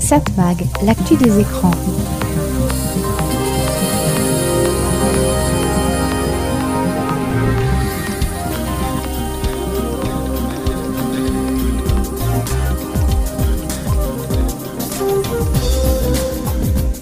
[0.00, 1.70] Satmag, l'actu des écrans.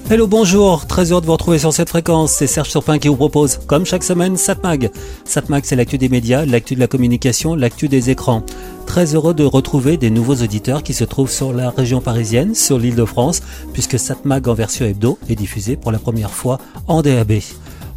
[0.09, 2.31] Hello, bonjour, très heureux de vous retrouver sur cette fréquence.
[2.31, 4.93] C'est Serge Surpin qui vous propose, comme chaque semaine, Satmag.
[5.25, 8.45] Satmag, c'est l'actu des médias, l'actu de la communication, l'actu des écrans.
[8.87, 12.79] Très heureux de retrouver des nouveaux auditeurs qui se trouvent sur la région parisienne, sur
[12.79, 13.43] l'île de France,
[13.73, 17.33] puisque Satmag en version hebdo est diffusé pour la première fois en DAB.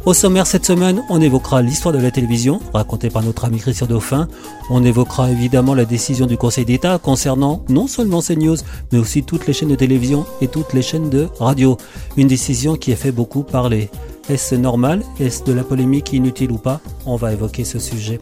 [0.06, 3.86] Au sommaire cette semaine, on évoquera l'histoire de la télévision, racontée par notre ami Christian
[3.86, 4.28] Dauphin.
[4.70, 8.56] On évoquera évidemment la décision du Conseil d'État concernant non seulement CNews,
[8.90, 11.76] mais aussi toutes les chaînes de télévision et toutes les chaînes de radio.
[12.16, 13.90] Une décision qui a fait beaucoup parler.
[14.30, 15.02] Est-ce normal?
[15.20, 16.80] Est-ce de la polémique inutile ou pas?
[17.04, 18.20] On va évoquer ce sujet.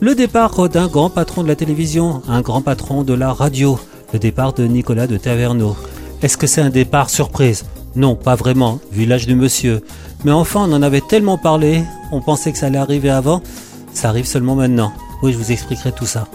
[0.00, 3.78] Le départ d'un grand patron de la télévision, un grand patron de la radio,
[4.14, 5.76] le départ de Nicolas de Taverneau.
[6.22, 7.66] Est-ce que c'est un départ surprise?
[7.96, 9.82] Non, pas vraiment, vu l'âge du monsieur.
[10.24, 13.42] Mais enfin, on en avait tellement parlé, on pensait que ça allait arriver avant,
[13.92, 14.92] ça arrive seulement maintenant.
[15.22, 16.26] Oui, je vous expliquerai tout ça.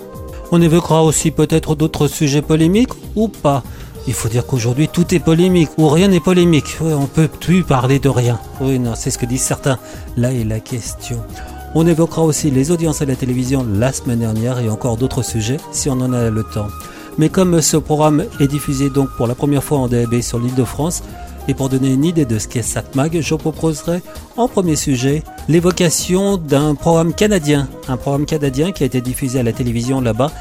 [0.52, 3.64] On évoquera aussi peut-être d'autres sujets polémiques ou pas.
[4.08, 6.78] Il faut dire qu'aujourd'hui tout est polémique ou rien n'est polémique.
[6.82, 8.40] Oui, on peut plus parler de rien.
[8.59, 9.78] Oui, non, c'est ce que disent certains.
[10.18, 11.18] Là est la question.
[11.76, 15.58] On évoquera aussi les audiences à la télévision la semaine dernière et encore d'autres sujets
[15.72, 16.68] si on en a le temps.
[17.18, 20.56] Mais comme ce programme est diffusé donc pour la première fois en DAB sur l'île
[20.56, 21.04] de France,
[21.52, 24.02] et pour donner une idée de ce qu'est SatMag, je proposerai
[24.38, 29.44] en premier sujet l'évocation d'un programme canadien, un programme canadien qui a été diffusé à
[29.44, 30.32] la télévision là-bas,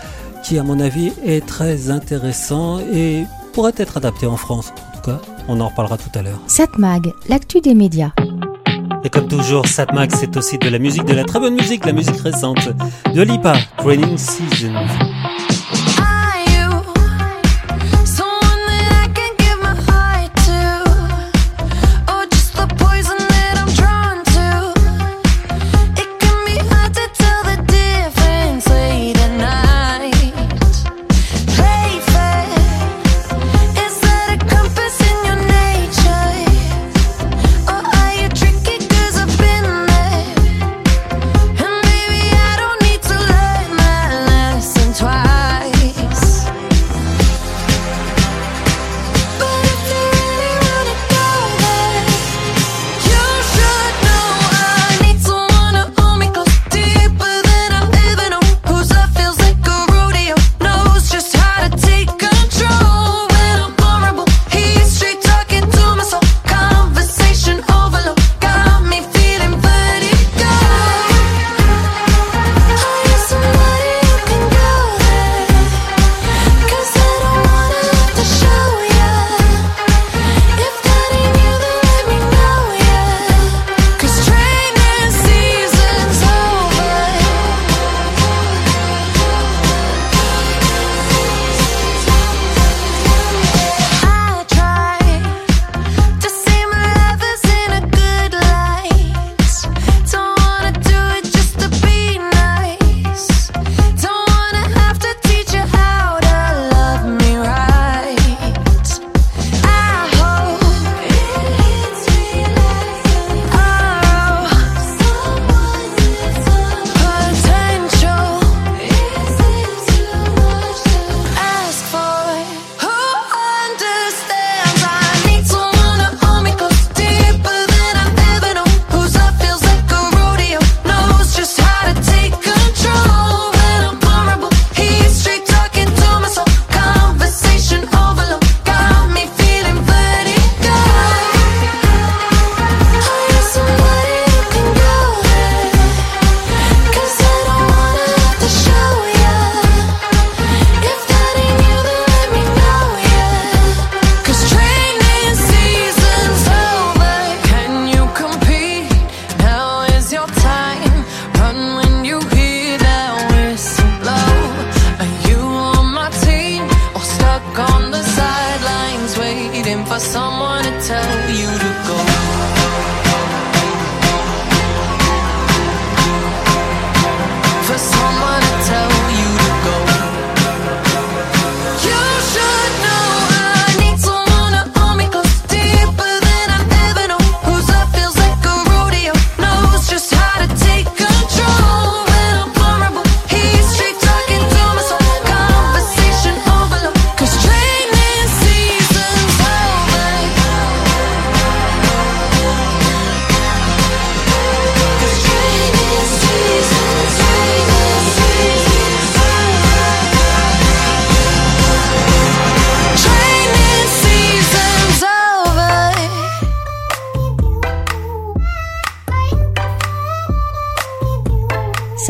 [0.45, 4.73] qui à mon avis est très intéressant et pourrait être adapté en France.
[4.93, 6.39] En tout cas, on en reparlera tout à l'heure.
[6.47, 8.13] Satmag, l'actu des médias.
[9.03, 11.93] Et comme toujours, Satmag, c'est aussi de la musique, de la très bonne musique, la
[11.93, 12.69] musique récente
[13.13, 14.75] de Lipa, Training Season.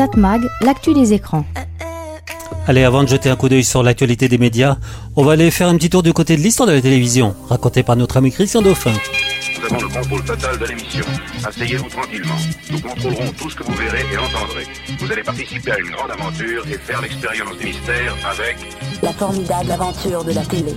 [0.01, 1.45] Satmag, l'actu des écrans.
[2.65, 4.77] Allez, avant de jeter un coup d'œil sur l'actualité des médias,
[5.15, 7.83] on va aller faire un petit tour du côté de l'histoire de la télévision, raconté
[7.83, 8.93] par notre ami Christian Dauphin.
[9.59, 11.05] Nous avons le contrôle total de l'émission.
[11.45, 12.33] Asseyez-vous tranquillement.
[12.71, 14.65] Nous contrôlerons tout ce que vous verrez et entendrez.
[14.97, 18.57] Vous allez participer à une grande aventure et faire l'expérience du mystère avec
[19.03, 20.73] La formidable aventure de la télé.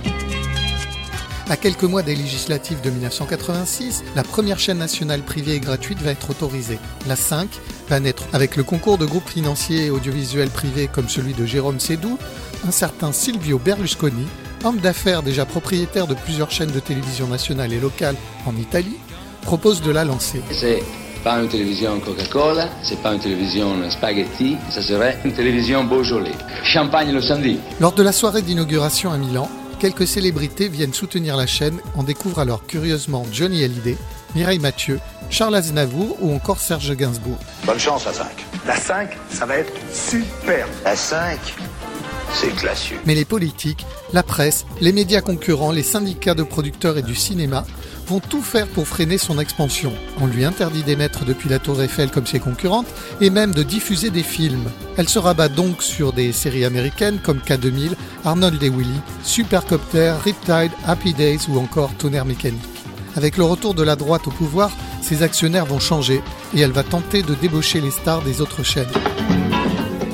[1.47, 6.09] À quelques mois des législatives de 1986, la première chaîne nationale privée et gratuite va
[6.09, 6.79] être autorisée.
[7.07, 7.47] La 5
[7.87, 11.79] va naître avec le concours de groupes financiers et audiovisuels privés comme celui de Jérôme
[11.79, 12.17] Sédou,
[12.67, 14.25] un certain Silvio Berlusconi,
[14.63, 18.15] homme d'affaires déjà propriétaire de plusieurs chaînes de télévision nationales et locales
[18.47, 18.97] en Italie,
[19.43, 20.41] propose de la lancer.
[20.49, 20.81] C'est
[21.23, 26.31] pas une télévision Coca-Cola, c'est pas une télévision spaghetti, ça serait une télévision Beaujolais.
[26.63, 27.59] Champagne le samedi.
[27.79, 31.79] Lors de la soirée d'inauguration à Milan, quelques célébrités viennent soutenir la chaîne.
[31.95, 33.97] On découvre alors curieusement Johnny Hallyday,
[34.35, 34.99] Mireille Mathieu,
[35.29, 37.37] Charles Aznavour ou encore Serge Gainsbourg.
[37.65, 38.27] Bonne chance à 5.
[38.67, 40.67] La 5, ça va être super.
[40.83, 41.39] La 5,
[42.33, 42.97] c'est classieux.
[43.05, 47.65] Mais les politiques, la presse, les médias concurrents, les syndicats de producteurs et du cinéma
[48.07, 49.91] vont tout faire pour freiner son expansion.
[50.21, 52.87] On lui interdit d'émettre depuis la Tour Eiffel comme ses concurrentes
[53.21, 54.69] et même de diffuser des films.
[54.97, 57.93] Elle se rabat donc sur des séries américaines comme K2000,
[58.23, 62.61] Arnold et Willy, Supercopter, Riptide, Happy Days ou encore Tonnerre mécanique.
[63.15, 64.71] Avec le retour de la droite au pouvoir,
[65.01, 66.21] ses actionnaires vont changer
[66.53, 68.85] et elle va tenter de débaucher les stars des autres chaînes.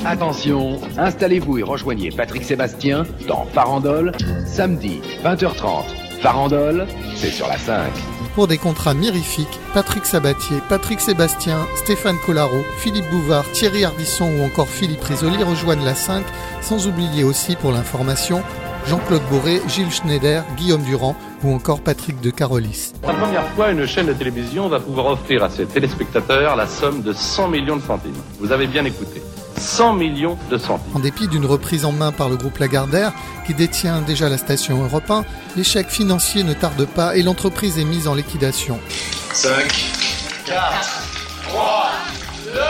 [0.04, 4.12] Attention, installez-vous et rejoignez Patrick Sébastien dans Farandole,
[4.46, 6.01] samedi 20h30.
[6.22, 6.86] Farandole,
[7.16, 7.90] c'est sur la 5.
[8.36, 14.44] Pour des contrats mirifiques, Patrick Sabatier, Patrick Sébastien, Stéphane Collaro, Philippe Bouvard, Thierry Ardisson ou
[14.44, 16.24] encore Philippe Risoli rejoignent la 5,
[16.60, 18.40] sans oublier aussi pour l'information
[18.86, 22.92] Jean-Claude Boré, Gilles Schneider, Guillaume Durand ou encore Patrick de Carolis.
[23.02, 26.68] Pour la première fois, une chaîne de télévision va pouvoir offrir à ses téléspectateurs la
[26.68, 28.14] somme de 100 millions de centimes.
[28.38, 29.20] Vous avez bien écouté.
[29.56, 30.94] 100 millions de centimes.
[30.94, 33.12] En dépit d'une reprise en main par le groupe Lagardère,
[33.46, 35.24] qui détient déjà la station Europe 1,
[35.56, 38.78] l'échec financier ne tarde pas et l'entreprise est mise en liquidation.
[39.32, 39.50] 5,
[40.46, 41.08] 4,
[41.48, 41.90] 3,
[42.44, 42.60] 2,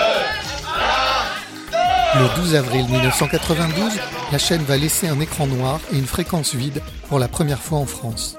[2.20, 3.92] Le 12 avril 1992,
[4.30, 7.78] la chaîne va laisser un écran noir et une fréquence vide pour la première fois
[7.78, 8.36] en France.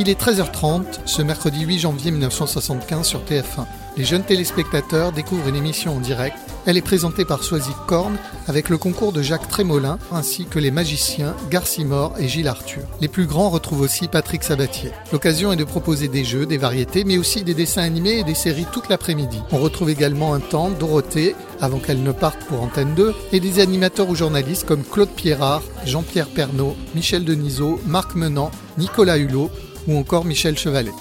[0.00, 3.66] Il est 13h30 ce mercredi 8 janvier 1975 sur TF1.
[3.98, 6.38] Les jeunes téléspectateurs découvrent une émission en direct.
[6.64, 8.16] Elle est présentée par Soisy Korn
[8.48, 12.84] avec le concours de Jacques Trémolin ainsi que les magiciens Garcimore et Gilles Arthur.
[13.02, 14.90] Les plus grands retrouvent aussi Patrick Sabatier.
[15.12, 18.34] L'occasion est de proposer des jeux, des variétés, mais aussi des dessins animés et des
[18.34, 19.42] séries toute l'après-midi.
[19.52, 23.60] On retrouve également un temps Dorothée avant qu'elle ne parte pour Antenne 2 et des
[23.60, 29.50] animateurs ou journalistes comme Claude Pierrard, Jean-Pierre Pernaud, Michel Denisot, Marc Menant, Nicolas Hulot
[29.88, 30.92] ou encore Michel Chevalet.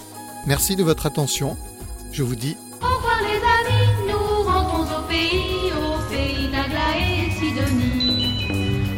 [0.48, 1.58] Merci de votre attention.
[2.12, 7.31] Je vous dis Au revoir les amis, nous rentrons au pays, au pays d'Agla et
[7.31, 8.48] Sidonie.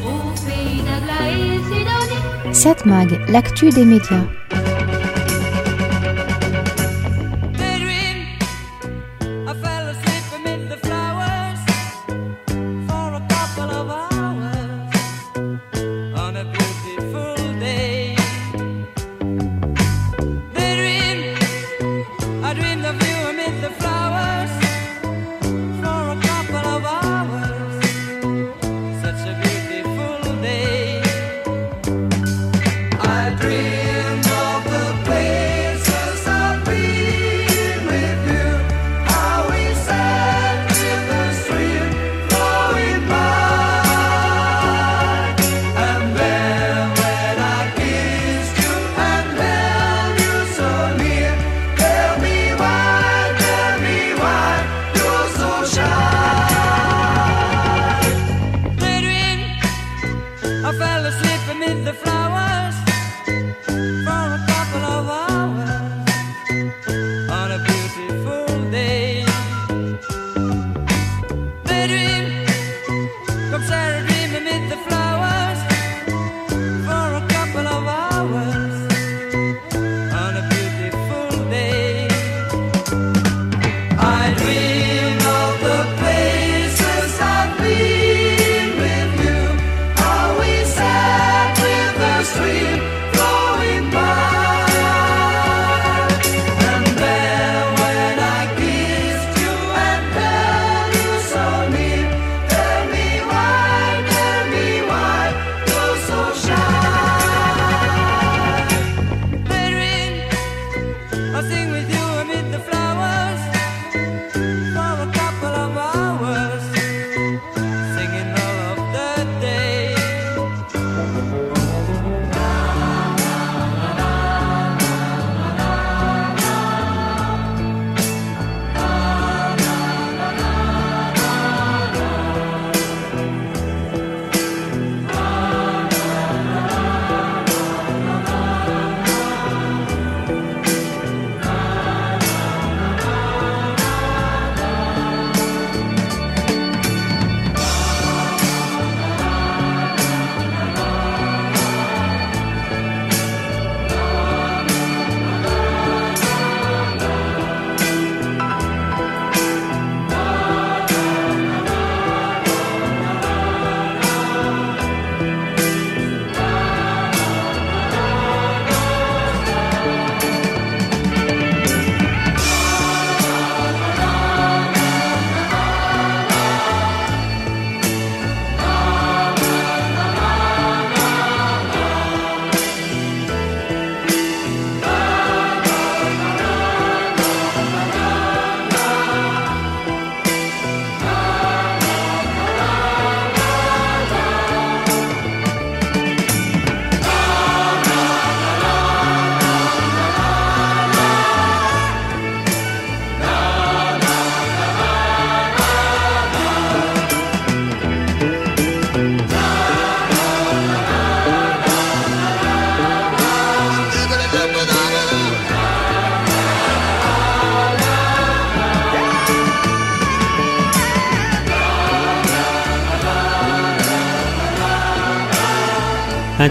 [0.04, 2.54] Au pays d'Agla et Sidonie.
[2.56, 4.26] Satmag, l'actu des médias.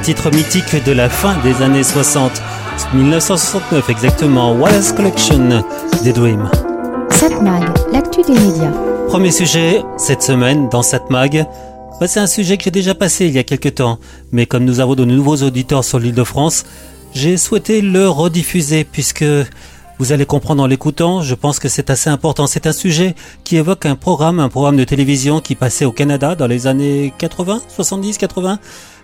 [0.00, 2.33] Titre mythique de la fin des années 60.
[2.95, 5.62] 1969 exactement, Wallace Collection
[6.02, 6.50] des Dream.
[7.11, 8.73] Satmag, l'actu des médias.
[9.09, 11.47] Premier sujet cette semaine dans Satmag.
[12.00, 13.99] Bah, c'est un sujet que j'ai déjà passé il y a quelques temps,
[14.33, 16.64] mais comme nous avons de nouveaux auditeurs sur l'île de France,
[17.12, 19.25] j'ai souhaité le rediffuser puisque
[19.99, 22.47] vous allez comprendre en l'écoutant, je pense que c'est assez important.
[22.47, 23.14] C'est un sujet
[23.45, 27.12] qui évoque un programme, un programme de télévision qui passait au Canada dans les années
[27.19, 28.59] 80, 70, 80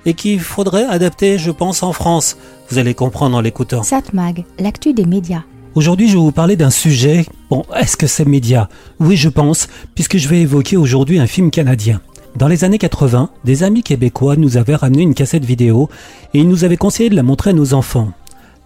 [0.07, 2.39] et qu'il faudrait adapter, je pense, en France.
[2.71, 3.83] Vous allez comprendre en l'écoutant.
[3.83, 5.43] Satmag, l'actu des médias.
[5.75, 7.27] Aujourd'hui, je vais vous parler d'un sujet.
[7.51, 8.71] Bon, est-ce que c'est média?
[8.99, 12.01] Oui, je pense, puisque je vais évoquer aujourd'hui un film canadien.
[12.37, 15.91] Dans les années 80, des amis québécois nous avaient ramené une cassette vidéo
[16.33, 18.13] et ils nous avaient conseillé de la montrer à nos enfants.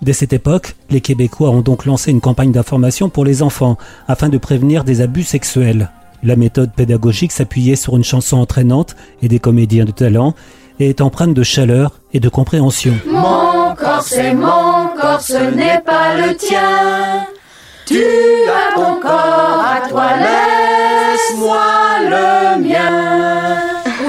[0.02, 3.76] Dès cette époque, les Québécois ont donc lancé une campagne d'information pour les enfants
[4.08, 5.90] afin de prévenir des abus sexuels.
[6.22, 10.34] La méthode pédagogique s'appuyait sur une chanson entraînante et des comédiens de talent
[10.80, 12.98] et est empreinte de chaleur et de compréhension.
[13.06, 17.26] Mon corps, c'est mon corps, ce n'est pas le tien.
[17.86, 18.02] Tu
[18.48, 21.66] as ton corps à toi, laisse-moi
[22.04, 23.58] le mien.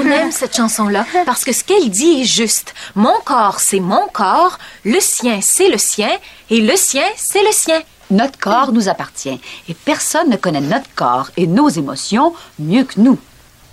[0.00, 2.74] On aime cette chanson-là parce que ce qu'elle dit est juste.
[2.94, 6.10] Mon corps, c'est mon corps, le sien, c'est le sien,
[6.48, 7.80] et le sien, c'est le sien.
[8.10, 13.00] Notre corps nous appartient et personne ne connaît notre corps et nos émotions mieux que
[13.00, 13.18] nous.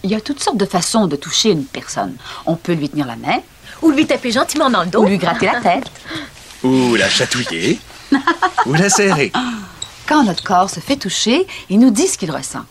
[0.03, 2.15] Il y a toutes sortes de façons de toucher une personne.
[2.45, 3.39] On peut lui tenir la main,
[3.81, 5.03] Ou lui taper gentiment dans le dos.
[5.03, 5.91] ou lui gratter la tête.
[6.63, 7.79] Ou la chatouiller.
[8.65, 9.31] ou la serrer.
[10.07, 12.65] Quand notre corps se fait toucher, il nous dit ce qu'il ressent.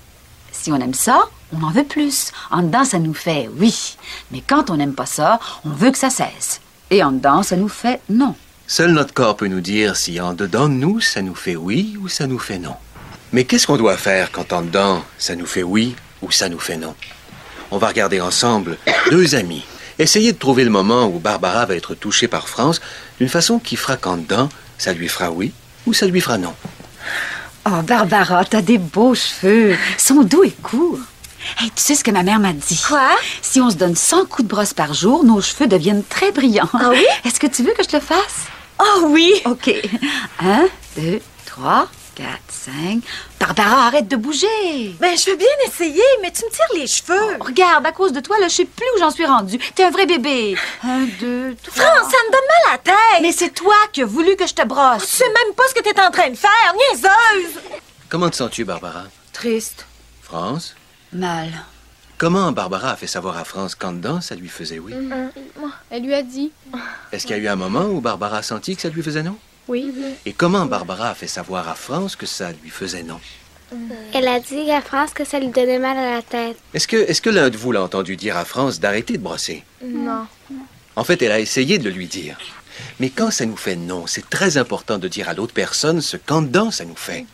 [0.52, 2.32] Si on aime ça, on en veut plus.
[2.50, 3.96] En dedans, ça nous fait oui.
[4.32, 6.60] Mais quand on n'aime pas ça, on veut que ça cesse.
[6.90, 8.34] Et en dedans, ça nous fait non.
[8.66, 11.96] Seul notre corps peut nous dire si en dedans de nous, ça nous fait oui
[12.02, 12.74] ou ça nous fait non.
[13.32, 16.58] Mais qu'est-ce qu'on doit faire quand en dedans, ça nous fait oui ou ça nous
[16.58, 16.94] fait non?
[17.70, 18.78] On va regarder ensemble
[19.10, 19.64] deux amis.
[19.98, 22.80] Essayez de trouver le moment où Barbara va être touchée par France
[23.18, 24.48] d'une façon qui fera qu'en dedans,
[24.78, 25.52] ça lui fera oui
[25.86, 26.54] ou ça lui fera non.
[27.66, 29.76] Oh, Barbara, t'as des beaux cheveux.
[29.98, 30.98] Son dos est court.
[31.60, 32.80] Hey, tu sais ce que ma mère m'a dit?
[32.86, 33.10] Quoi?
[33.42, 36.68] Si on se donne 100 coups de brosse par jour, nos cheveux deviennent très brillants.
[36.72, 37.04] Ah oui?
[37.24, 38.46] Est-ce que tu veux que je te le fasse?
[38.80, 39.34] Oh oui!
[39.44, 39.70] OK.
[40.40, 43.00] Un, deux, trois, quatre, cinq.
[43.38, 44.96] Barbara, arrête de bouger.
[45.00, 47.36] Ben, je veux bien essayer, mais tu me tires les cheveux.
[47.40, 49.58] Oh, regarde, à cause de toi, là, je sais plus où j'en suis rendue.
[49.74, 50.56] T'es un vrai bébé.
[50.82, 51.84] Un, deux, trois.
[51.84, 53.22] France, ça me donne mal à la tête.
[53.22, 55.04] Mais c'est toi qui as voulu que je te Tu brosse.
[55.04, 57.60] sais même pas ce que t'es en train de faire, niaiseuse!
[58.08, 59.04] Comment te sens-tu, Barbara?
[59.32, 59.86] Triste.
[60.22, 60.74] France?
[61.12, 61.48] Mal.
[62.18, 64.92] Comment Barbara a fait savoir à France qu'en dedans, ça lui faisait oui?
[65.90, 66.50] Elle lui a dit.
[67.12, 69.22] Est-ce qu'il y a eu un moment où Barbara a senti que ça lui faisait
[69.22, 69.36] non?
[69.68, 69.92] Oui.
[70.26, 73.20] Et comment Barbara a fait savoir à France que ça lui faisait non?
[74.14, 76.56] Elle a dit à France que ça lui donnait mal à la tête.
[76.72, 79.62] Est-ce que, est que l'un de vous l'a entendu dire à France d'arrêter de brosser?
[79.84, 80.26] Non.
[80.96, 82.38] En fait, elle a essayé de le lui dire.
[83.00, 86.16] Mais quand ça nous fait non, c'est très important de dire à l'autre personne ce
[86.16, 87.26] qu'en dedans ça nous fait.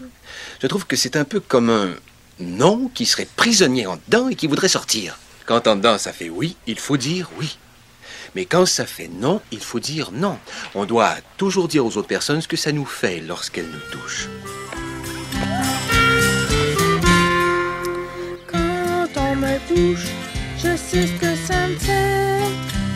[0.60, 1.90] Je trouve que c'est un peu comme un
[2.40, 5.18] non qui serait prisonnier en dedans et qui voudrait sortir.
[5.46, 7.58] Quand en dedans ça fait oui, il faut dire oui.
[8.34, 10.38] Mais quand ça fait non, il faut dire non.
[10.74, 14.28] On doit toujours dire aux autres personnes ce que ça nous fait lorsqu'elles nous touchent.
[18.46, 20.06] Quand on me touche,
[20.58, 22.40] je sais ce que ça me fait.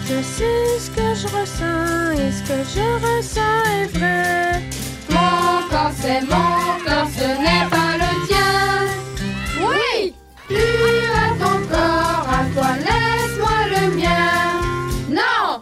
[0.09, 4.63] Je sais ce que je ressens et ce que je ressens est vrai.
[5.11, 7.88] Mon corps, c'est mon corps, ce n'est pas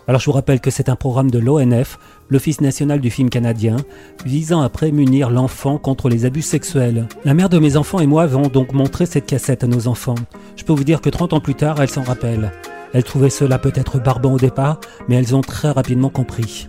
[0.08, 1.98] Alors je vous rappelle que c'est un programme de l'ONF,
[2.30, 3.76] l'Office national du film canadien,
[4.24, 7.08] visant à prémunir l'enfant contre les abus sexuels.
[7.24, 10.14] La mère de mes enfants et moi avons donc montré cette cassette à nos enfants.
[10.56, 12.52] Je peux vous dire que 30 ans plus tard, elles s'en rappellent.
[12.92, 16.68] Elles trouvaient cela peut-être barbant au départ, mais elles ont très rapidement compris.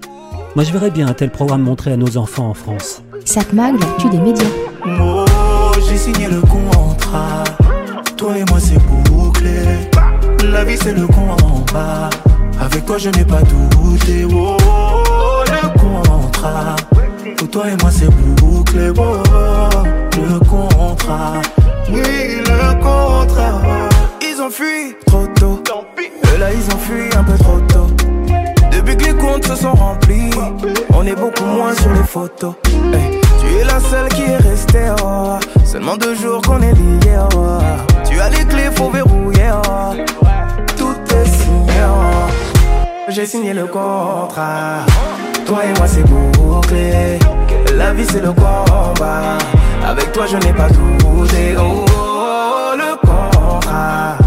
[0.56, 3.04] Moi je verrais bien un tel programme montré à nos enfants en France.
[3.24, 4.46] Satmag, l'actu des médias.
[5.00, 5.26] Oh,
[5.88, 7.44] j'ai signé le contrat.
[8.18, 9.62] Toi et moi, c'est bouclé.
[10.52, 12.10] La vie, c'est le combat.
[12.78, 14.24] Avec toi, je n'ai pas douté.
[14.32, 14.56] Oh,
[15.48, 16.76] le contrat.
[17.36, 18.92] Pour toi et moi, c'est bouclé.
[18.96, 19.18] Oh,
[20.16, 21.42] le contrat.
[21.92, 23.90] Oui, le contrat.
[24.22, 25.64] Ils ont fui trop tôt.
[25.98, 27.88] Et là, ils ont fui un peu trop tôt.
[28.72, 30.30] Depuis que les comptes se sont remplis,
[30.94, 32.54] on est beaucoup moins sur les photos.
[32.94, 35.40] Hey, tu es la seule qui est restée, oh.
[35.66, 37.58] Seulement deux jours qu'on est liés, oh.
[38.08, 40.28] Tu as les clés, faut verrouiller, oh
[43.10, 44.86] j'ai signé le contrat.
[45.46, 47.20] Toi et moi c'est bouclé.
[47.76, 49.38] La vie c'est le combat.
[49.86, 51.56] Avec toi je n'ai pas douté.
[51.58, 54.18] Oh, oh, le contrat.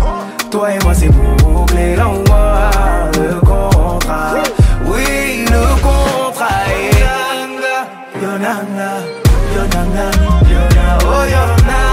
[0.51, 1.97] Toi et moi c'est bouclé.
[1.97, 2.71] Là on voit
[3.15, 4.35] le contrat.
[4.87, 6.47] Oui le contrat.
[8.23, 8.91] Yonanga, yonanga,
[9.57, 10.07] yonanga,
[10.53, 11.85] yonanga, oh yonanga,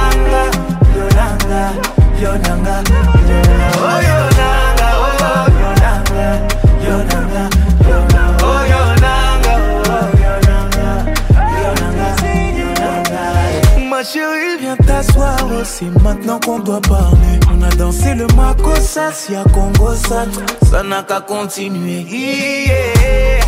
[0.97, 2.83] yonanga, yonanga, oh, yonanga,
[3.29, 4.16] yonanga.
[13.97, 17.39] Ma chérie, viens t'asseoir, oh, c'est maintenant qu'on doit parler.
[17.51, 20.25] On a dansé le Makossa, si à Congo ça,
[20.69, 22.01] ça n'a qu'à continuer.
[22.01, 23.41] Yeah.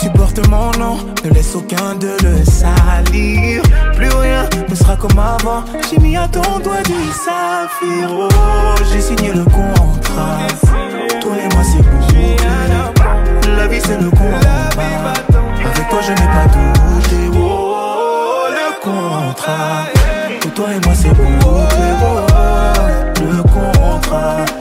[0.00, 3.62] Tu portes mon nom, ne laisse aucun de le salir.
[3.94, 5.64] Plus rien ne sera comme avant.
[5.90, 8.08] J'ai mis à ton doigt du saphir.
[8.10, 8.28] Oh,
[8.90, 10.46] j'ai signé le contrat.
[11.20, 12.36] Toi et moi, c'est bouclé.
[13.54, 14.70] La vie, c'est le combat.
[14.78, 17.29] Avec toi, je n'ai pas douté.
[18.82, 19.86] Contrat.
[20.40, 21.10] Pour toi et moi, c'est.
[21.10, 21.60] Oh,
[23.20, 24.59] le contrat.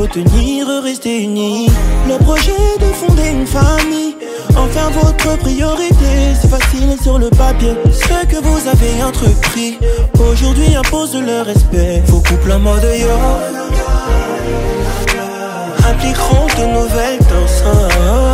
[0.00, 1.68] Faut tenir, rester unis.
[2.08, 4.16] Le projet de fonder une famille,
[4.56, 4.66] en
[4.98, 6.12] votre priorité.
[6.40, 7.74] C'est facile sur le papier.
[7.92, 9.78] Ce que vous avez entrepris,
[10.18, 12.02] aujourd'hui impose le respect.
[12.06, 13.18] Vos couples en mode yo
[15.90, 18.29] impliqueront de nouvelles danses.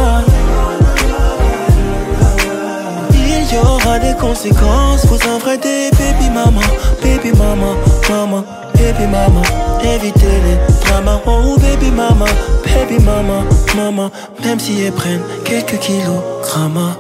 [3.53, 6.61] Y aura des conséquences, vous en ferez des baby mama,
[7.03, 7.75] baby mama,
[8.09, 9.43] mama, baby mama.
[9.83, 12.27] Évitez les dramas, oh baby mama,
[12.65, 13.45] baby mama,
[13.77, 14.11] mama.
[14.45, 16.97] Même si elles prennent quelques kilos, gramma.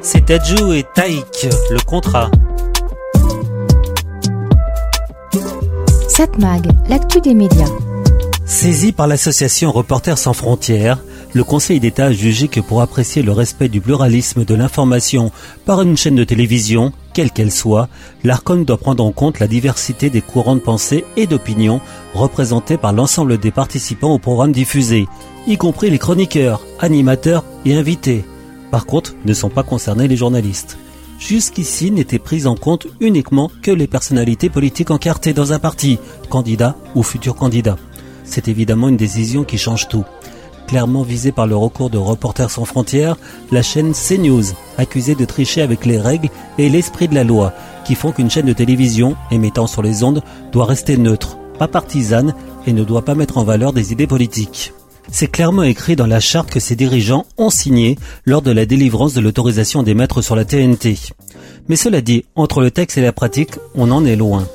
[0.00, 2.30] C'est Tadjou et Taïk, le contrat.
[6.08, 7.68] Satmag, l'actu des médias.
[8.46, 10.98] Saisi par l'association Reporters sans frontières,
[11.32, 15.30] le Conseil d'État a jugé que pour apprécier le respect du pluralisme de l'information
[15.64, 17.88] par une chaîne de télévision, quelle qu'elle soit,
[18.24, 21.80] l'ARCOM doit prendre en compte la diversité des courants de pensée et d'opinion
[22.14, 25.06] représentés par l'ensemble des participants au programme diffusé,
[25.46, 28.24] y compris les chroniqueurs, animateurs et invités.
[28.70, 30.78] Par contre, ne sont pas concernés les journalistes.
[31.18, 36.76] Jusqu'ici n'étaient prises en compte uniquement que les personnalités politiques encartées dans un parti, candidats
[36.94, 37.76] ou futurs candidats.
[38.24, 40.04] C'est évidemment une décision qui change tout.
[40.70, 43.16] Clairement visée par le recours de Reporters sans frontières,
[43.50, 44.44] la chaîne CNews,
[44.78, 46.28] accusée de tricher avec les règles
[46.58, 47.52] et l'esprit de la loi,
[47.84, 52.36] qui font qu'une chaîne de télévision émettant sur les ondes doit rester neutre, pas partisane
[52.68, 54.72] et ne doit pas mettre en valeur des idées politiques.
[55.10, 59.12] C'est clairement écrit dans la charte que ses dirigeants ont signé lors de la délivrance
[59.12, 60.98] de l'autorisation d'émettre sur la TNT.
[61.68, 64.46] Mais cela dit, entre le texte et la pratique, on en est loin.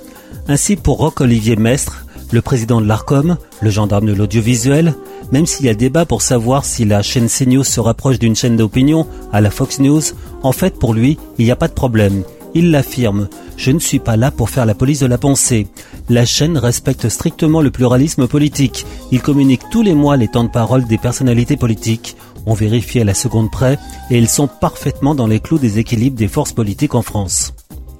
[0.48, 4.94] Ainsi, pour Roch-Olivier Mestre, le président de l'ARCOM, le gendarme de l'audiovisuel,
[5.32, 8.58] même s'il y a débat pour savoir si la chaîne CNews se rapproche d'une chaîne
[8.58, 10.02] d'opinion à la Fox News,
[10.44, 12.24] en fait pour lui, il n'y a pas de problème.
[12.54, 15.68] Il l'affirme, je ne suis pas là pour faire la police de la pensée.
[16.10, 18.86] La chaîne respecte strictement le pluralisme politique.
[19.12, 22.16] Il communique tous les mois les temps de parole des personnalités politiques.
[22.46, 23.78] On vérifie à la seconde près
[24.10, 27.54] et ils sont parfaitement dans les clous des équilibres des forces politiques en France.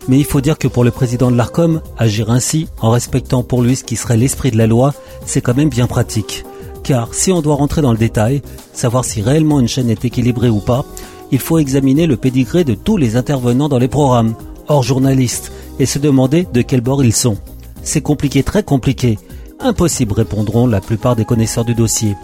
[0.08, 3.62] Mais il faut dire que pour le président de l'ARCOM, agir ainsi, en respectant pour
[3.62, 4.94] lui ce qui serait l'esprit de la loi,
[5.26, 6.46] c'est quand même bien pratique.
[6.84, 10.50] Car si on doit rentrer dans le détail, savoir si réellement une chaîne est équilibrée
[10.50, 10.86] ou pas,
[11.32, 14.36] il faut examiner le pédigré de tous les intervenants dans les programmes,
[14.68, 17.38] hors journalistes, et se demander de quel bord ils sont.
[17.82, 19.18] C'est compliqué, très compliqué.
[19.60, 22.16] Impossible, répondront la plupart des connaisseurs du dossier.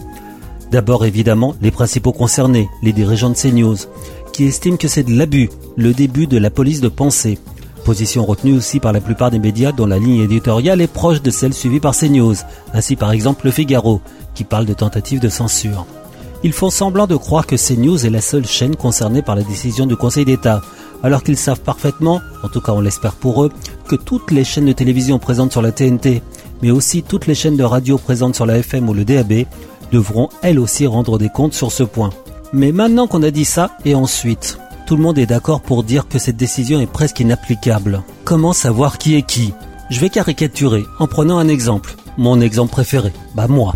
[0.72, 3.78] D'abord évidemment les principaux concernés, les dirigeants de CNews,
[4.32, 7.38] qui estiment que c'est de l'abus, le début de la police de pensée.
[7.84, 11.32] Position retenue aussi par la plupart des médias dont la ligne éditoriale est proche de
[11.32, 12.36] celle suivie par CNews,
[12.74, 14.02] ainsi par exemple Le Figaro,
[14.36, 15.86] qui parle de tentative de censure.
[16.44, 19.86] Ils font semblant de croire que CNews est la seule chaîne concernée par la décision
[19.86, 20.62] du Conseil d'État,
[21.04, 23.52] alors qu'ils savent parfaitement, en tout cas on l'espère pour eux,
[23.88, 26.22] que toutes les chaînes de télévision présentes sur la TNT,
[26.62, 29.46] mais aussi toutes les chaînes de radio présentes sur la FM ou le DAB,
[29.92, 32.12] devront elles aussi rendre des comptes sur ce point.
[32.54, 34.58] Mais maintenant qu'on a dit ça, et ensuite?
[34.86, 38.04] Tout le monde est d'accord pour dire que cette décision est presque inapplicable.
[38.24, 39.54] Comment savoir qui est qui?
[39.90, 41.96] Je vais caricaturer en prenant un exemple.
[42.18, 43.74] Mon exemple préféré, bah moi.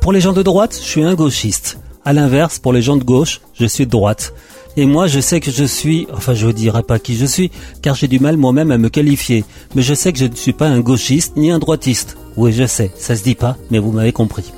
[0.00, 1.78] Pour les gens de droite, je suis un gauchiste.
[2.04, 4.34] À l'inverse, pour les gens de gauche, je suis de droite.
[4.76, 7.50] Et moi, je sais que je suis, enfin je ne dirai pas qui je suis,
[7.82, 9.44] car j'ai du mal moi-même à me qualifier.
[9.74, 12.16] Mais je sais que je ne suis pas un gauchiste ni un droitiste.
[12.36, 14.52] Oui, je sais, ça se dit pas, mais vous m'avez compris.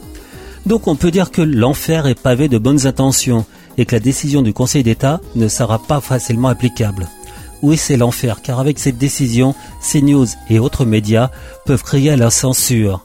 [0.66, 3.44] Donc on peut dire que l'enfer est pavé de bonnes intentions
[3.78, 7.08] et que la décision du Conseil d'État ne sera pas facilement applicable.
[7.62, 11.30] Oui, c'est l'enfer, car avec cette décision, CNews et autres médias
[11.64, 13.02] peuvent crier à la censure.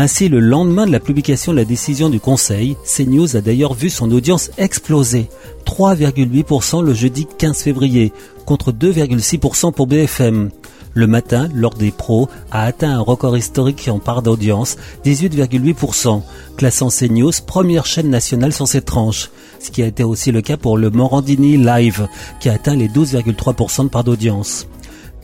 [0.00, 3.90] Ainsi, le lendemain de la publication de la décision du Conseil, CNews a d'ailleurs vu
[3.90, 5.28] son audience exploser.
[5.66, 8.12] 3,8% le jeudi 15 février,
[8.46, 10.50] contre 2,6% pour BFM.
[10.94, 16.22] Le matin, lors des pros, a atteint un record historique en part d'audience, 18,8%,
[16.56, 20.56] classant CNews première chaîne nationale sur cette tranche, ce qui a été aussi le cas
[20.56, 22.06] pour le Morandini Live,
[22.38, 24.68] qui a atteint les 12,3% de part d'audience.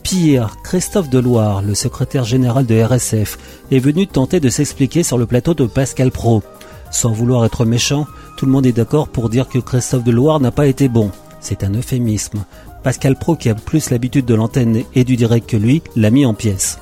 [0.05, 3.39] Pire, Christophe Deloire, le secrétaire général de RSF,
[3.71, 6.43] est venu tenter de s'expliquer sur le plateau de Pascal Pro.
[6.91, 8.05] Sans vouloir être méchant,
[8.37, 11.09] tout le monde est d'accord pour dire que Christophe Deloire n'a pas été bon.
[11.41, 12.45] C'est un euphémisme.
[12.83, 16.27] Pascal Pro, qui a plus l'habitude de l'antenne et du direct que lui, l'a mis
[16.27, 16.77] en pièces.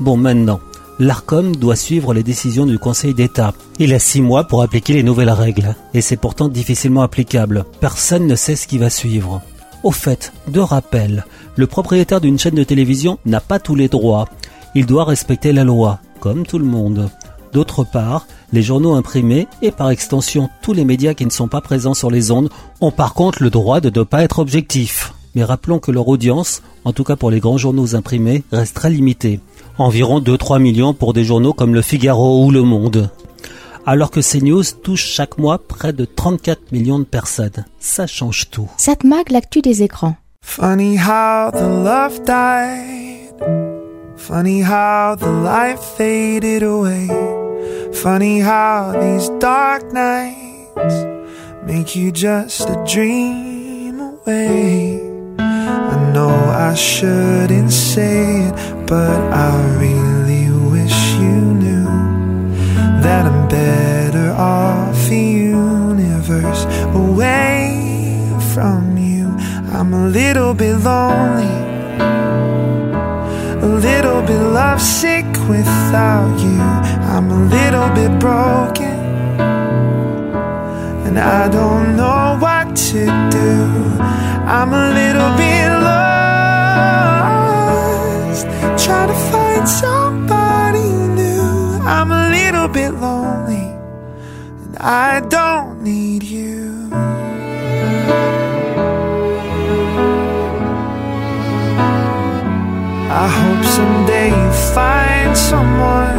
[0.00, 0.60] Bon, maintenant,
[0.98, 3.52] l'ARCOM doit suivre les décisions du Conseil d'État.
[3.80, 7.66] Il a six mois pour appliquer les nouvelles règles, et c'est pourtant difficilement applicable.
[7.80, 9.42] Personne ne sait ce qui va suivre.
[9.82, 11.24] Au fait, de rappel,
[11.56, 14.28] le propriétaire d'une chaîne de télévision n'a pas tous les droits.
[14.74, 17.10] Il doit respecter la loi, comme tout le monde.
[17.52, 21.60] D'autre part, les journaux imprimés et par extension tous les médias qui ne sont pas
[21.60, 22.48] présents sur les ondes
[22.80, 25.12] ont par contre le droit de ne pas être objectifs.
[25.34, 28.90] Mais rappelons que leur audience, en tout cas pour les grands journaux imprimés, reste très
[28.90, 29.40] limitée.
[29.78, 33.10] Environ 2-3 millions pour des journaux comme Le Figaro ou Le Monde.
[33.84, 37.64] Alors que CNews touche chaque mois près de 34 millions de personnes.
[37.80, 38.70] Ça change tout.
[38.76, 40.16] Satmag, l'actu des écrans.
[40.40, 43.34] Funny how the love died.
[44.16, 47.08] Funny how the life faded away.
[47.92, 51.04] Funny how these dark nights
[51.66, 55.00] make you just a dream away.
[55.38, 58.54] I know I shouldn't say it,
[58.86, 60.41] but I really
[63.02, 67.68] that I'm better off a universe away
[68.54, 69.26] from you.
[69.76, 71.56] I'm a little bit lonely,
[73.60, 76.60] a little bit lovesick without you.
[77.12, 78.98] I'm a little bit broken,
[81.06, 83.52] and I don't know what to do.
[84.46, 86.42] I'm a little bit lost,
[88.84, 90.11] trying to find somebody
[92.72, 93.68] bit lonely,
[94.64, 96.88] and I don't need you.
[103.24, 106.16] I hope someday you find someone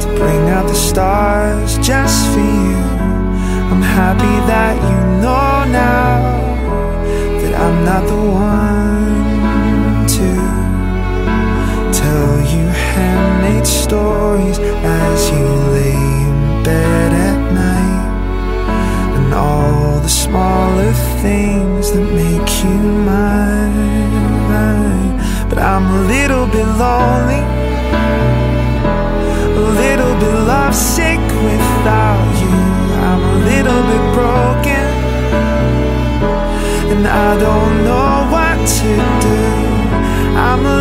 [0.00, 2.76] to bring out the stars just for you.
[3.70, 6.18] I'm happy that you know now
[7.40, 10.28] that I'm not the one to
[11.92, 14.58] tell you handmade stories
[21.22, 22.76] things that make you
[23.08, 23.76] mine.
[25.48, 27.42] But I'm a little bit lonely,
[29.62, 32.58] a little bit lovesick without you.
[33.08, 34.86] I'm a little bit broken,
[36.92, 38.90] and I don't know what to
[39.26, 39.42] do.
[40.36, 40.76] I'm a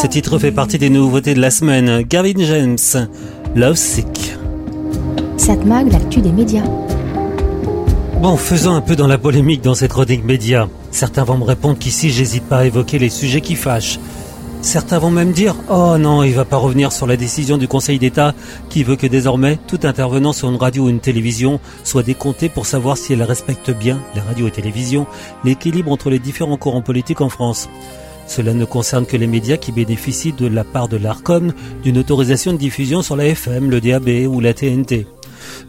[0.00, 2.00] Ce titre fait partie des nouveautés de la semaine.
[2.08, 2.78] Gavin James,
[3.54, 4.32] Love Sick.
[5.36, 6.64] Satmag, l'actu des médias.
[8.22, 10.70] Bon, faisons un peu dans la polémique dans cette chronique média.
[10.90, 13.98] Certains vont me répondre qu'ici, j'hésite pas à évoquer les sujets qui fâchent.
[14.62, 17.98] Certains vont même dire Oh non, il va pas revenir sur la décision du Conseil
[17.98, 18.32] d'État
[18.70, 22.64] qui veut que désormais tout intervenant sur une radio ou une télévision soit décompté pour
[22.64, 25.06] savoir si elle respecte bien, les radios et télévisions,
[25.44, 27.68] l'équilibre entre les différents courants politiques en France.
[28.30, 32.52] Cela ne concerne que les médias qui bénéficient de la part de l'ARCOM d'une autorisation
[32.52, 35.08] de diffusion sur la FM, le DAB ou la TNT.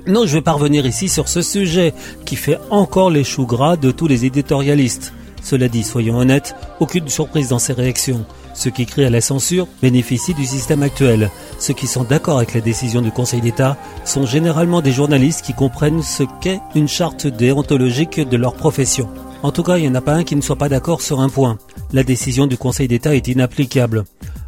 [0.05, 1.91] Non, je vais pas revenir ici sur ce sujet
[2.23, 5.11] qui fait encore les choux gras de tous les éditorialistes.
[5.41, 8.25] Cela dit, soyons honnêtes, aucune surprise dans ces réactions.
[8.53, 11.31] Ceux qui crient à la censure bénéficient du système actuel.
[11.57, 15.55] Ceux qui sont d'accord avec la décision du Conseil d'État sont généralement des journalistes qui
[15.55, 19.09] comprennent ce qu'est une charte déontologique de leur profession.
[19.43, 21.19] En tout cas, il n'y en a pas un qui ne soit pas d'accord sur
[21.19, 21.57] un point.
[21.93, 24.03] La décision du Conseil d'État est inapplicable.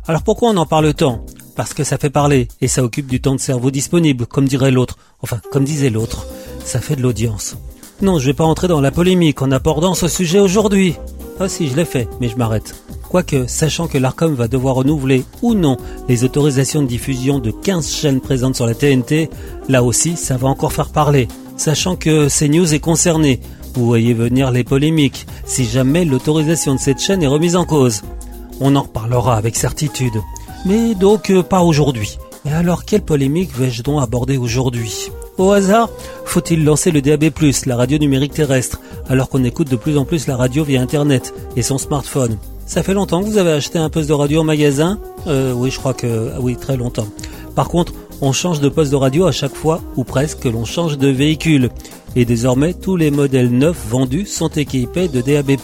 [0.07, 1.25] Alors pourquoi on en parle tant?
[1.55, 4.71] Parce que ça fait parler et ça occupe du temps de cerveau disponible, comme dirait
[4.71, 4.97] l'autre.
[5.21, 6.27] Enfin, comme disait l'autre.
[6.63, 7.57] Ça fait de l'audience.
[8.01, 10.95] Non, je vais pas entrer dans la polémique en abordant ce sujet aujourd'hui.
[11.39, 12.75] Ah si, je l'ai fait, mais je m'arrête.
[13.09, 15.77] Quoique, sachant que l'ARCOM va devoir renouveler ou non
[16.07, 19.29] les autorisations de diffusion de 15 chaînes présentes sur la TNT,
[19.69, 21.27] là aussi, ça va encore faire parler.
[21.57, 23.39] Sachant que CNews est concerné,
[23.75, 28.01] vous voyez venir les polémiques, si jamais l'autorisation de cette chaîne est remise en cause.
[28.59, 30.13] On en reparlera avec certitude.
[30.65, 32.17] Mais donc euh, pas aujourd'hui.
[32.45, 35.09] Et alors quelle polémique vais-je donc aborder aujourd'hui?
[35.37, 35.89] Au hasard,
[36.25, 37.31] faut-il lancer le DAB+,
[37.65, 41.33] la radio numérique terrestre, alors qu'on écoute de plus en plus la radio via Internet
[41.55, 42.37] et son smartphone?
[42.65, 44.99] Ça fait longtemps que vous avez acheté un poste de radio au magasin?
[45.27, 46.31] Euh, Oui, je crois que...
[46.39, 47.07] oui, très longtemps.
[47.55, 50.65] Par contre, on change de poste de radio à chaque fois, ou presque, que l'on
[50.65, 51.69] change de véhicule.
[52.15, 55.57] Et désormais, tous les modèles neufs vendus sont équipés de DAB+.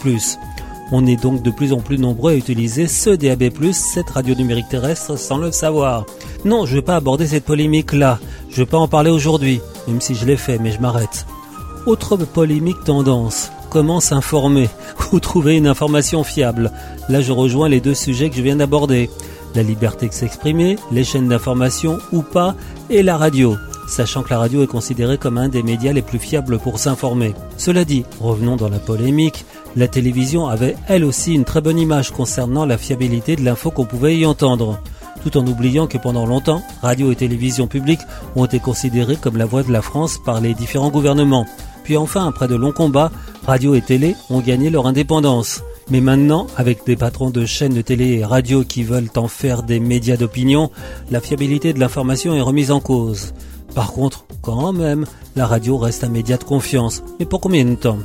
[0.92, 4.68] On est donc de plus en plus nombreux à utiliser ce DAB+, cette radio numérique
[4.68, 6.04] terrestre, sans le savoir.
[6.44, 8.18] Non, je ne vais pas aborder cette polémique-là.
[8.48, 11.26] Je ne vais pas en parler aujourd'hui, même si je l'ai fait, mais je m'arrête.
[11.86, 13.52] Autre polémique tendance.
[13.70, 14.68] Comment s'informer
[15.12, 16.72] ou trouver une information fiable?
[17.08, 19.08] Là, je rejoins les deux sujets que je viens d'aborder.
[19.54, 22.54] La liberté de s'exprimer, les chaînes d'information ou pas,
[22.88, 23.56] et la radio
[23.90, 27.34] sachant que la radio est considérée comme un des médias les plus fiables pour s'informer.
[27.56, 29.44] Cela dit, revenons dans la polémique,
[29.76, 33.84] la télévision avait elle aussi une très bonne image concernant la fiabilité de l'info qu'on
[33.84, 34.80] pouvait y entendre,
[35.22, 38.00] tout en oubliant que pendant longtemps, radio et télévision publiques
[38.36, 41.46] ont été considérées comme la voix de la France par les différents gouvernements.
[41.82, 43.10] Puis enfin, après de longs combats,
[43.46, 45.62] radio et télé ont gagné leur indépendance.
[45.90, 49.64] Mais maintenant, avec des patrons de chaînes de télé et radio qui veulent en faire
[49.64, 50.70] des médias d'opinion,
[51.10, 53.34] la fiabilité de l'information est remise en cause.
[53.74, 57.02] Par contre, quand même, la radio reste un média de confiance.
[57.18, 57.98] Mais pour combien de temps?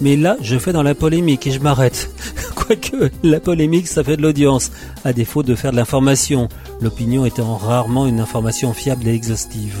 [0.00, 2.10] Mais là, je fais dans la polémique et je m'arrête.
[2.54, 4.70] Quoique, la polémique, ça fait de l'audience,
[5.04, 6.48] à défaut de faire de l'information,
[6.80, 9.78] l'opinion étant rarement une information fiable et exhaustive.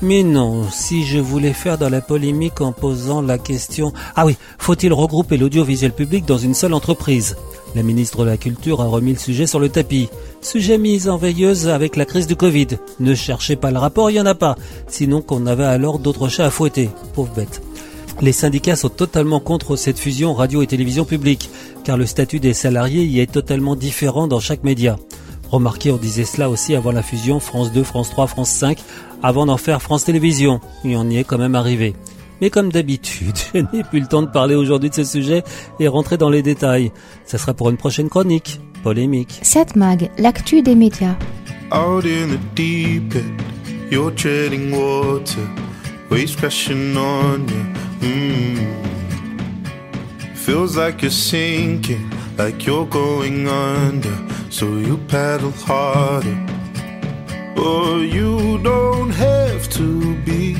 [0.00, 4.36] Mais non, si je voulais faire dans la polémique en posant la question Ah oui,
[4.58, 7.36] faut-il regrouper l'audiovisuel public dans une seule entreprise?
[7.74, 10.08] La ministre de la Culture a remis le sujet sur le tapis.
[10.40, 12.68] Sujet mis en veilleuse avec la crise du Covid.
[13.00, 14.54] Ne cherchez pas le rapport, il n'y en a pas.
[14.86, 16.90] Sinon qu'on avait alors d'autres chats à fouetter.
[17.14, 17.60] Pauvre bête.
[18.20, 21.50] Les syndicats sont totalement contre cette fusion radio et télévision publique,
[21.82, 24.96] car le statut des salariés y est totalement différent dans chaque média.
[25.50, 28.78] Remarquez, on disait cela aussi avant la fusion France 2, France 3, France 5,
[29.22, 30.60] avant d'en faire France Télévisions.
[30.84, 31.94] Et on y est quand même arrivé.
[32.40, 35.42] Mais comme d'habitude, je n'ai plus le temps de parler aujourd'hui de ce sujet
[35.80, 36.92] et rentrer dans les détails.
[37.24, 38.60] Ça sera pour une prochaine chronique.
[38.82, 39.40] Polémique.
[39.42, 41.16] 7 Mag, l'actu des médias.
[41.72, 43.42] Out in the deep end,
[43.90, 45.46] you're treading water,
[46.10, 48.08] waves crashing on you.
[48.08, 48.78] Mm.
[50.34, 54.16] Feels like you're sinking, like you're going under,
[54.48, 56.38] so you paddle harder.
[57.56, 60.56] Oh, you don't have to be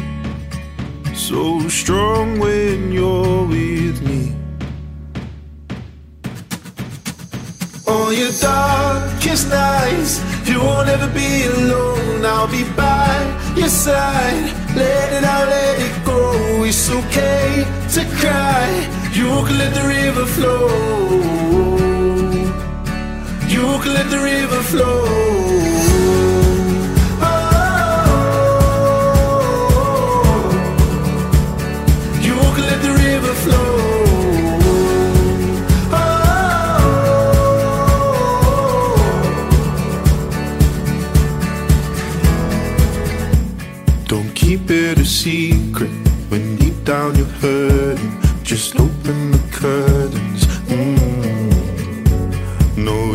[1.15, 4.35] so strong when you're with me.
[7.87, 12.27] On your darkest nights, you won't ever be alone.
[12.27, 13.15] I'll be by
[13.57, 14.53] your side.
[14.75, 16.65] Let it out, let it go.
[16.65, 17.65] It's okay
[17.95, 18.67] to cry.
[19.13, 21.38] You can let the river flow.
[23.49, 25.05] You can let the river flow.
[27.21, 27.71] Oh,
[32.21, 33.69] you can let the river flow.
[44.09, 45.91] Don't keep it a secret
[46.29, 48.13] when deep down you're hurting.
[48.43, 50.47] Just open the curtains.
[50.69, 51.38] Mm.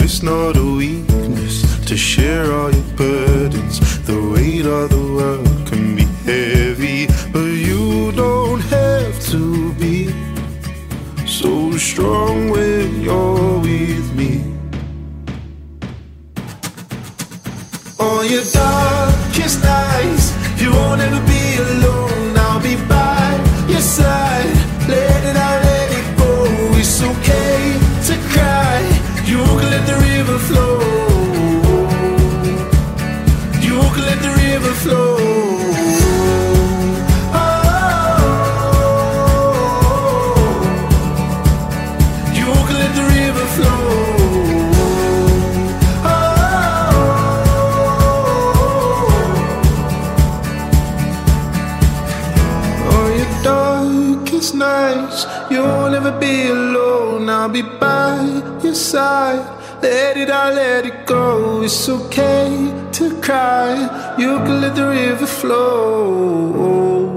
[0.03, 3.79] It's not a weakness to share all your burdens.
[4.05, 10.13] The weight of the world can be heavy, but you don't have to be
[11.25, 13.42] so strong when you're
[58.73, 59.43] your side.
[59.81, 61.61] Let it out, let it go.
[61.63, 62.49] It's okay
[62.93, 64.15] to cry.
[64.17, 67.09] You can let the river flow.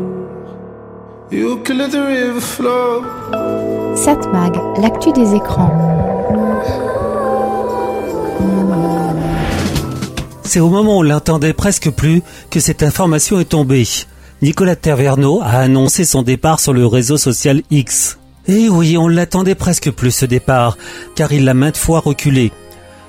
[1.30, 3.04] You can let the river flow.
[3.96, 5.72] Satmag, l'actu des écrans.
[10.44, 13.86] C'est au moment où on l'entendait presque plus que cette information est tombée.
[14.42, 18.18] Nicolas Taverneau a annoncé son départ sur le réseau social X.
[18.48, 20.78] Et oui, on l'attendait presque plus ce départ,
[21.14, 22.52] car il l'a maintes fois reculé.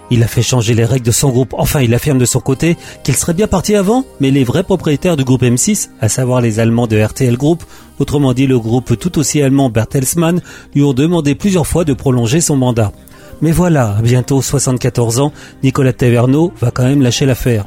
[0.09, 1.53] Il a fait changer les règles de son groupe.
[1.57, 5.17] Enfin, il affirme de son côté qu'il serait bien parti avant, mais les vrais propriétaires
[5.17, 7.63] du groupe M6, à savoir les Allemands de RTL Group,
[7.99, 10.41] autrement dit le groupe tout aussi allemand Bertelsmann,
[10.73, 12.93] lui ont demandé plusieurs fois de prolonger son mandat.
[13.41, 17.65] Mais voilà, bientôt 74 ans, Nicolas Taverneau va quand même lâcher l'affaire.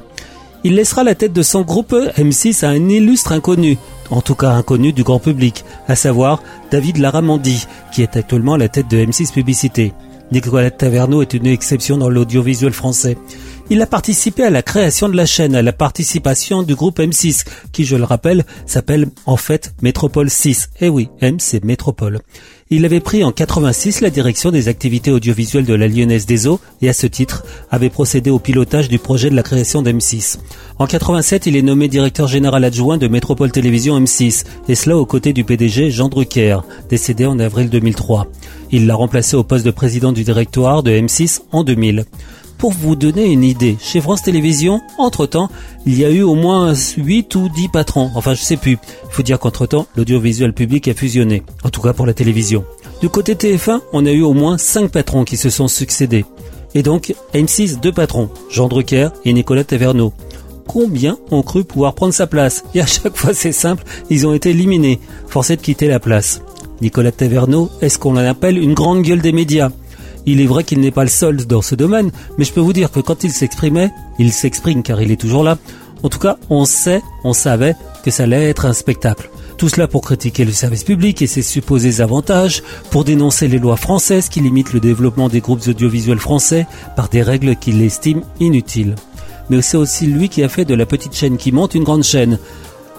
[0.64, 3.78] Il laissera la tête de son groupe M6 à un illustre inconnu,
[4.10, 8.58] en tout cas inconnu du grand public, à savoir David Laramandi, qui est actuellement à
[8.58, 9.92] la tête de M6 Publicité.
[10.32, 13.18] Nicolas Taverneau est une exception dans l'audiovisuel français.
[13.68, 17.46] Il a participé à la création de la chaîne, à la participation du groupe M6,
[17.72, 20.70] qui, je le rappelle, s'appelle en fait Métropole 6.
[20.80, 22.20] Eh oui, M c'est Métropole.
[22.72, 26.60] Il avait pris en 86 la direction des activités audiovisuelles de la Lyonnaise des Eaux
[26.80, 30.38] et à ce titre avait procédé au pilotage du projet de la création d'M6.
[30.78, 35.04] En 87, il est nommé directeur général adjoint de Métropole Télévision M6 et cela aux
[35.04, 36.58] côtés du PDG Jean Drucker,
[36.88, 38.28] décédé en avril 2003.
[38.70, 42.04] Il l'a remplacé au poste de président du directoire de M6 en 2000.
[42.60, 45.48] Pour vous donner une idée, chez France Télévisions, entre-temps,
[45.86, 48.10] il y a eu au moins 8 ou 10 patrons.
[48.14, 48.72] Enfin, je sais plus.
[48.72, 51.42] Il faut dire qu'entre-temps, l'audiovisuel public a fusionné.
[51.64, 52.66] En tout cas pour la télévision.
[53.00, 56.26] Du côté TF1, on a eu au moins 5 patrons qui se sont succédés.
[56.74, 60.12] Et donc, M6, deux patrons, Jean Drucker et Nicolas Taverneau.
[60.68, 62.62] Combien ont cru pouvoir prendre sa place?
[62.74, 66.42] Et à chaque fois, c'est simple, ils ont été éliminés, forcés de quitter la place.
[66.82, 69.70] Nicolas Taverneau, est-ce qu'on l'appelle une grande gueule des médias?
[70.30, 72.72] Il est vrai qu'il n'est pas le seul dans ce domaine, mais je peux vous
[72.72, 75.58] dire que quand il s'exprimait, il s'exprime car il est toujours là.
[76.02, 77.74] En tout cas, on sait, on savait
[78.04, 79.30] que ça allait être un spectacle.
[79.58, 83.76] Tout cela pour critiquer le service public et ses supposés avantages, pour dénoncer les lois
[83.76, 86.66] françaises qui limitent le développement des groupes audiovisuels français
[86.96, 88.94] par des règles qu'il estime inutiles.
[89.50, 92.04] Mais c'est aussi lui qui a fait de la petite chaîne qui monte une grande
[92.04, 92.38] chaîne.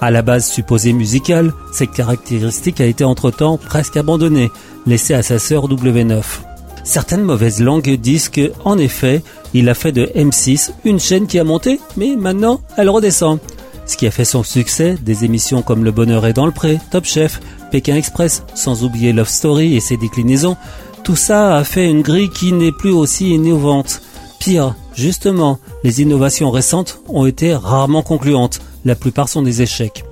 [0.01, 4.51] À la base supposée musicale, cette caractéristique a été entre-temps presque abandonnée,
[4.85, 6.50] laissée à sa sœur W9.
[6.83, 9.21] Certaines mauvaises langues disent que, en effet,
[9.53, 13.39] il a fait de M6 une chaîne qui a monté, mais maintenant elle redescend.
[13.85, 16.79] Ce qui a fait son succès, des émissions comme Le Bonheur est dans le pré,
[16.91, 17.39] Top Chef,
[17.71, 20.55] Pékin Express, sans oublier Love Story et ses déclinaisons,
[21.03, 24.01] tout ça a fait une grille qui n'est plus aussi innovante.
[24.39, 30.03] Pire, justement, les innovations récentes ont été rarement concluantes, la plupart sont des échecs.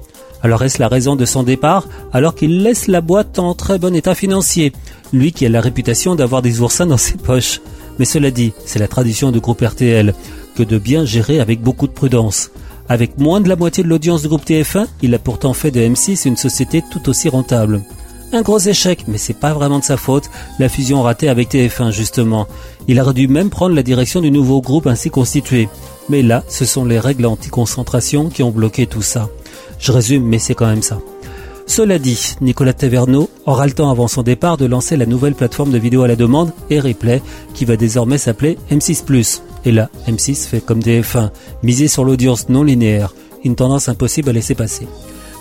[0.41, 3.95] Alors est-ce la raison de son départ alors qu'il laisse la boîte en très bon
[3.95, 4.72] état financier?
[5.14, 7.62] Lui qui a la réputation d'avoir des oursins dans ses poches.
[7.97, 10.14] Mais cela dit, c'est la tradition du groupe RTL
[10.55, 12.51] que de bien gérer avec beaucoup de prudence.
[12.88, 15.80] Avec moins de la moitié de l'audience du groupe TF1, il a pourtant fait de
[15.80, 17.84] M6 une société tout aussi rentable.
[18.32, 20.30] Un gros échec, mais c'est pas vraiment de sa faute,
[20.60, 22.47] la fusion ratée avec TF1 justement.
[22.88, 25.68] Il aurait dû même prendre la direction du nouveau groupe ainsi constitué.
[26.10, 29.30] Mais là, ce sont les règles anti-concentration qui ont bloqué tout ça.
[29.80, 30.99] Je résume, mais c'est quand même ça.
[31.70, 35.70] Cela dit, Nicolas Taverneau aura le temps avant son départ de lancer la nouvelle plateforme
[35.70, 37.22] de vidéo à la demande et replay
[37.53, 39.41] qui va désormais s'appeler M6+.
[39.65, 41.30] Et là, M6 fait comme DF1,
[41.61, 43.13] miser sur l'audience non linéaire,
[43.43, 44.88] une tendance impossible à laisser passer.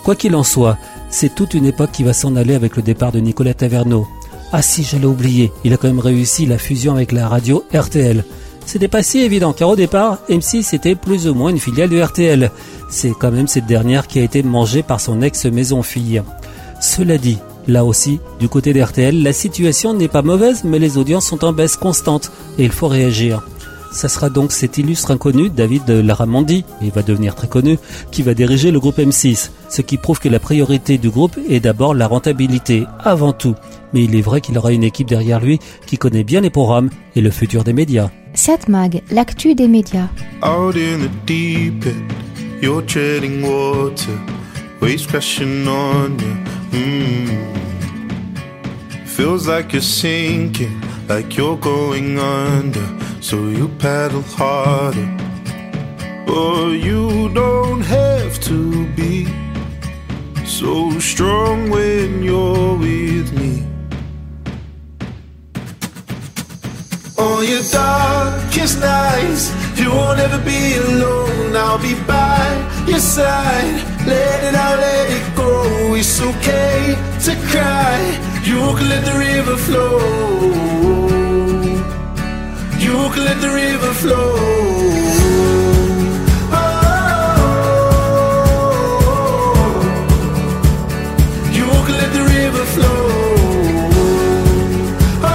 [0.05, 0.77] Quoi qu'il en soit,
[1.09, 4.07] c'est toute une époque qui va s'en aller avec le départ de Nicolas Taverneau.
[4.53, 8.23] Ah si, j'allais oublier, il a quand même réussi la fusion avec la radio RTL.
[8.69, 12.03] C'était pas si évident car au départ, M6 était plus ou moins une filiale de
[12.03, 12.51] RTL.
[12.91, 16.23] C'est quand même cette dernière qui a été mangée par son ex-maison-fille.
[16.79, 21.27] Cela dit, là aussi, du côté d'RTL, la situation n'est pas mauvaise mais les audiences
[21.27, 23.43] sont en baisse constante et il faut réagir.
[23.91, 27.79] Ça sera donc cet illustre inconnu, David Laramondi, il va devenir très connu,
[28.11, 31.61] qui va diriger le groupe M6, ce qui prouve que la priorité du groupe est
[31.61, 33.55] d'abord la rentabilité, avant tout.
[33.93, 36.91] Mais il est vrai qu'il aura une équipe derrière lui qui connaît bien les programmes
[37.17, 38.11] et le futur des médias.
[38.35, 40.09] Satmag, l'actu des médias.
[40.43, 42.13] Out in the deep end,
[42.63, 44.19] you're treading water,
[44.81, 46.79] waves crashing on you.
[46.79, 47.49] Mm.
[49.07, 52.87] Feels like you're sinking, like you're going under,
[53.23, 55.09] so you paddle harder.
[56.27, 59.27] Oh, you don't have to be
[60.45, 63.67] so strong when you're with me.
[67.17, 69.51] On your darkest nights,
[69.81, 71.57] you won't ever be alone.
[71.57, 73.83] I'll be by your side.
[74.07, 75.95] Let it out, let it go.
[75.95, 76.95] It's okay
[77.25, 77.99] to cry.
[78.45, 80.88] You can let the river flow.
[82.89, 84.33] You can let the river flow.
[86.51, 86.65] Oh.
[91.59, 93.01] You can let the river flow.
[95.23, 95.29] Oh.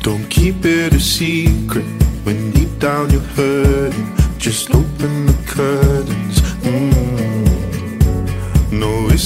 [0.00, 1.84] Don't keep it a secret
[2.24, 4.08] when deep down you're hurting.
[4.38, 5.21] Just open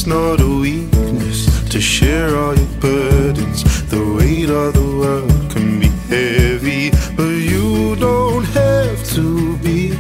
[0.07, 3.65] not a weakness to share all your burdens.
[3.89, 9.97] The weight of the world can be heavy, but you don't have to be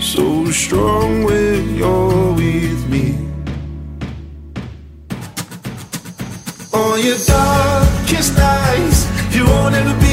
[0.00, 3.18] so strong when you're with me.
[6.72, 9.00] On your darkest nights,
[9.34, 10.05] you won't ever be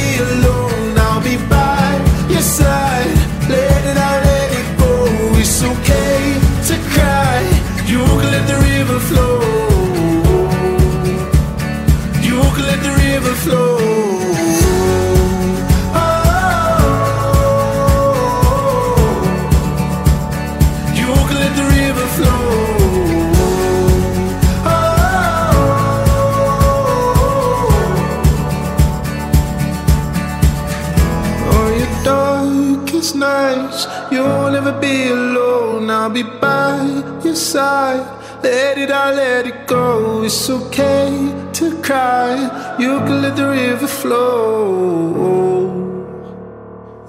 [36.14, 38.06] be by your side.
[38.44, 40.24] Let it out, let it go.
[40.24, 41.10] It's okay
[41.54, 42.76] to cry.
[42.78, 45.64] You can let the river flow.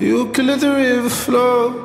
[0.01, 1.85] You can let the river flow.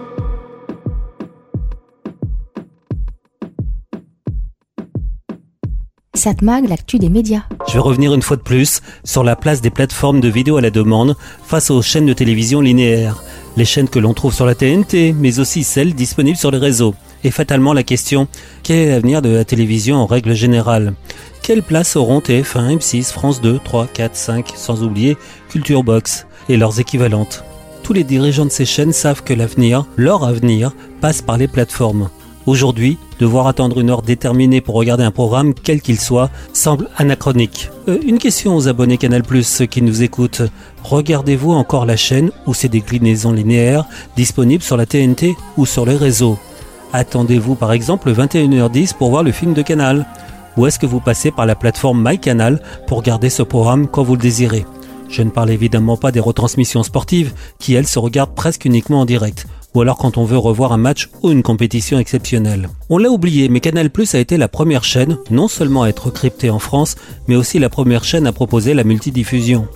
[6.16, 7.44] Satmag, l'actu des médias.
[7.68, 10.62] Je vais revenir une fois de plus sur la place des plateformes de vidéo à
[10.62, 13.24] la demande face aux chaînes de télévision linéaires.
[13.56, 16.94] Les chaînes que l'on trouve sur la TNT, mais aussi celles disponibles sur les réseaux.
[17.24, 18.28] Et fatalement la question,
[18.64, 20.94] quel est l'avenir de la télévision en règle générale?
[21.42, 25.18] Quelle place auront TF1, M6, France 2, 3, 4, 5, sans oublier
[25.50, 27.44] Culture Box et leurs équivalentes?
[27.84, 32.10] Tous les dirigeants de ces chaînes savent que l'avenir, leur avenir, passe par les plateformes.
[32.46, 37.70] Aujourd'hui, devoir attendre une heure déterminée pour regarder un programme, quel qu'il soit, semble anachronique.
[37.88, 40.44] Euh, une question aux abonnés Canal+, ceux qui nous écoutent.
[40.84, 45.98] Regardez-vous encore la chaîne ou ses déclinaisons linéaires disponibles sur la TNT ou sur les
[45.98, 46.40] réseaux?
[46.92, 50.06] Attendez-vous par exemple 21h10 pour voir le film de Canal.
[50.58, 54.16] Ou est-ce que vous passez par la plateforme MyCanal pour regarder ce programme quand vous
[54.16, 54.66] le désirez?
[55.08, 59.06] Je ne parle évidemment pas des retransmissions sportives qui, elles, se regardent presque uniquement en
[59.06, 62.70] direct ou alors quand on veut revoir un match ou une compétition exceptionnelle.
[62.90, 66.10] On l'a oublié, mais Canal Plus a été la première chaîne non seulement à être
[66.10, 66.96] cryptée en France,
[67.28, 69.68] mais aussi la première chaîne à proposer la multidiffusion.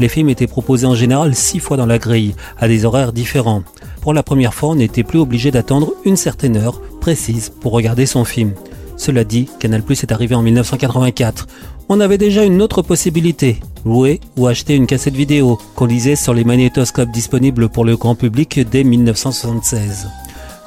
[0.00, 3.62] Les films étaient proposés en général six fois dans la grille, à des horaires différents.
[4.00, 8.06] Pour la première fois, on n'était plus obligé d'attendre une certaine heure précise pour regarder
[8.06, 8.52] son film.
[8.96, 11.46] Cela dit, Canal Plus est arrivé en 1984.
[11.88, 16.34] On avait déjà une autre possibilité, louer ou acheter une cassette vidéo qu'on lisait sur
[16.34, 20.08] les magnétoscopes disponibles pour le grand public dès 1976.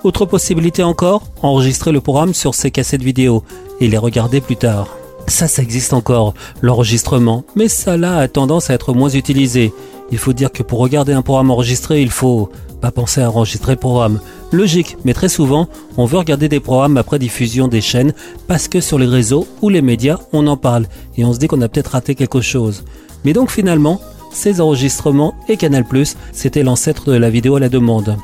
[0.03, 3.43] Autre possibilité encore, enregistrer le programme sur ces cassettes vidéo
[3.80, 4.97] et les regarder plus tard.
[5.28, 9.73] Ça, ça existe encore, l'enregistrement, mais ça là a tendance à être moins utilisé.
[10.12, 12.49] Il faut dire que pour regarder un programme enregistré, il faut
[12.82, 14.20] pas penser à enregistrer le programme.
[14.51, 18.14] Logique, mais très souvent, on veut regarder des programmes après diffusion des chaînes
[18.47, 20.86] parce que sur les réseaux ou les médias, on en parle
[21.18, 22.84] et on se dit qu'on a peut-être raté quelque chose.
[23.24, 23.99] Mais donc finalement,
[24.32, 25.86] ces enregistrements et Canal+,
[26.32, 28.18] c'était l'ancêtre de la vidéo à la demande.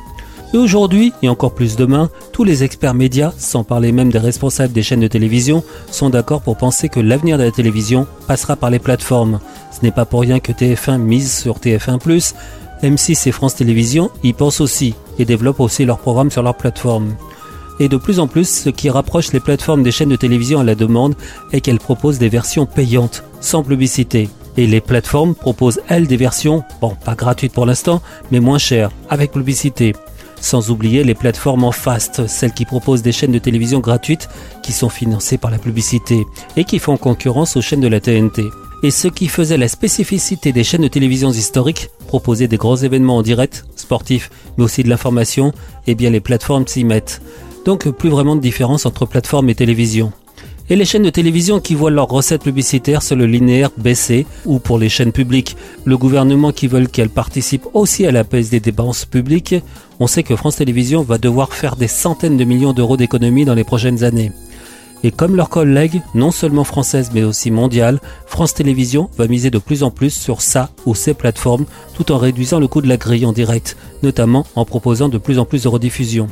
[0.54, 4.74] Et aujourd'hui, et encore plus demain, tous les experts médias, sans parler même des responsables
[4.74, 8.68] des chaînes de télévision, sont d'accord pour penser que l'avenir de la télévision passera par
[8.68, 9.40] les plateformes.
[9.70, 12.34] Ce n'est pas pour rien que TF1 mise sur TF1+,
[12.82, 17.14] M6 et France Télévisions y pensent aussi et développent aussi leurs programmes sur leur plateforme.
[17.80, 20.64] Et de plus en plus, ce qui rapproche les plateformes des chaînes de télévision à
[20.64, 21.14] la demande
[21.52, 24.28] est qu'elles proposent des versions payantes, sans publicité.
[24.58, 28.90] Et les plateformes proposent, elles, des versions, bon, pas gratuites pour l'instant, mais moins chères,
[29.08, 29.94] avec publicité.
[30.42, 34.28] Sans oublier les plateformes en fast, celles qui proposent des chaînes de télévision gratuites
[34.64, 36.24] qui sont financées par la publicité
[36.56, 38.42] et qui font concurrence aux chaînes de la TNT.
[38.82, 43.18] Et ce qui faisait la spécificité des chaînes de télévision historiques, proposer des gros événements
[43.18, 45.52] en direct, sportifs, mais aussi de l'information,
[45.86, 47.22] eh bien les plateformes s'y mettent.
[47.64, 50.12] Donc plus vraiment de différence entre plateforme et télévision.
[50.70, 54.58] Et les chaînes de télévision qui voient leurs recettes publicitaires sur le linéaire baisser, ou
[54.58, 58.60] pour les chaînes publiques, le gouvernement qui veut qu'elles participent aussi à la baisse des
[58.60, 59.56] dépenses publiques,
[59.98, 63.54] on sait que France Télévisions va devoir faire des centaines de millions d'euros d'économies dans
[63.54, 64.32] les prochaines années.
[65.04, 69.58] Et comme leurs collègues, non seulement françaises mais aussi mondiales, France Télévisions va miser de
[69.58, 72.96] plus en plus sur ça ou ces plateformes tout en réduisant le coût de la
[72.96, 76.28] grille en direct, notamment en proposant de plus en plus de rediffusions.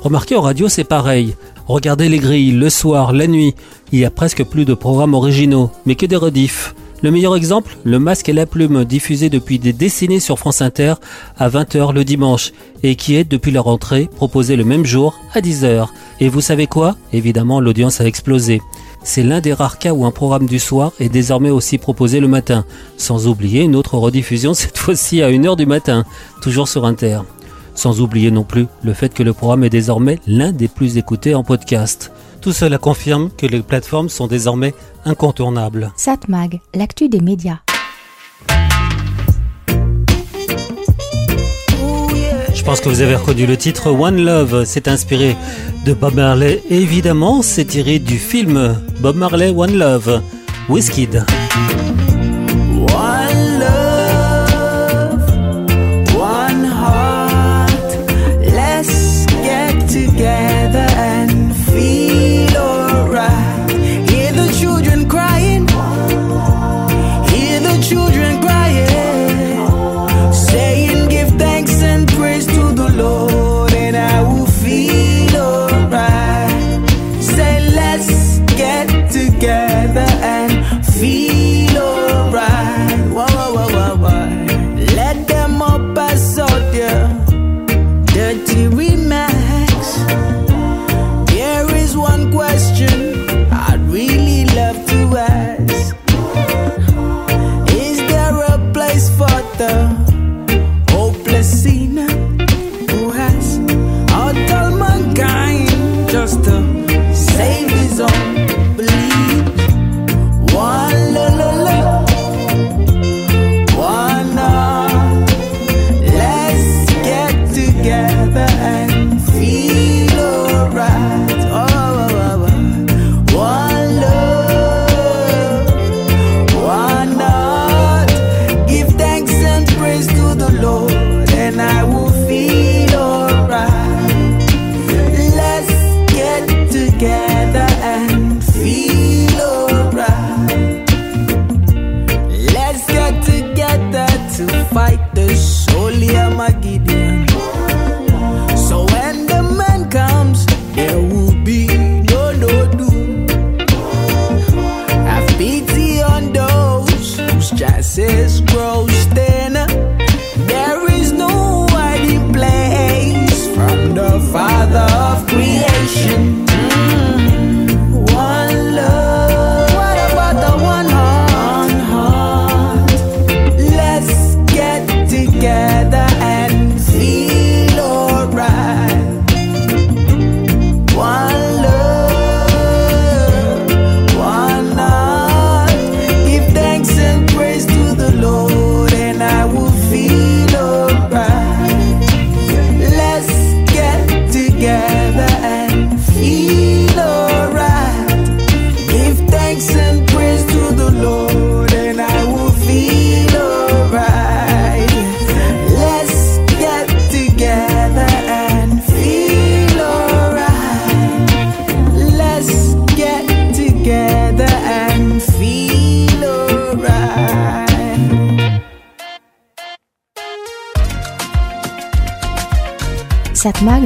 [0.00, 1.34] Remarquez, en radio, c'est pareil.
[1.66, 3.54] Regardez les grilles, le soir, la nuit,
[3.90, 6.74] il y a presque plus de programmes originaux, mais que des rediffs.
[7.02, 10.94] Le meilleur exemple, Le Masque et la Plume, diffusé depuis des décennies sur France Inter
[11.36, 12.52] à 20h le dimanche,
[12.84, 15.88] et qui est, depuis la rentrée, proposé le même jour à 10h.
[16.20, 16.96] Et vous savez quoi?
[17.12, 18.62] Évidemment, l'audience a explosé.
[19.02, 22.28] C'est l'un des rares cas où un programme du soir est désormais aussi proposé le
[22.28, 22.64] matin,
[22.96, 26.04] sans oublier une autre rediffusion cette fois-ci à 1h du matin,
[26.42, 27.20] toujours sur Inter.
[27.76, 31.36] Sans oublier non plus le fait que le programme est désormais l'un des plus écoutés
[31.36, 32.10] en podcast.
[32.40, 34.74] Tout cela confirme que les plateformes sont désormais
[35.04, 35.92] incontournables.
[35.96, 37.58] Satmag, l'actu des médias.
[42.54, 44.64] Je pense que vous avez reconnu le titre One Love.
[44.64, 45.36] C'est inspiré
[45.84, 46.62] de Bob Marley.
[46.68, 50.20] Et évidemment, c'est tiré du film Bob Marley One Love.
[50.68, 51.24] Wizkid.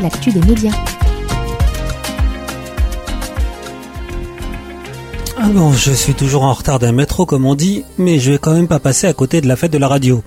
[0.03, 0.71] L'actu des médias.
[5.37, 8.39] Ah bon, je suis toujours en retard d'un métro comme on dit, mais je vais
[8.39, 10.23] quand même pas passer à côté de la fête de la radio.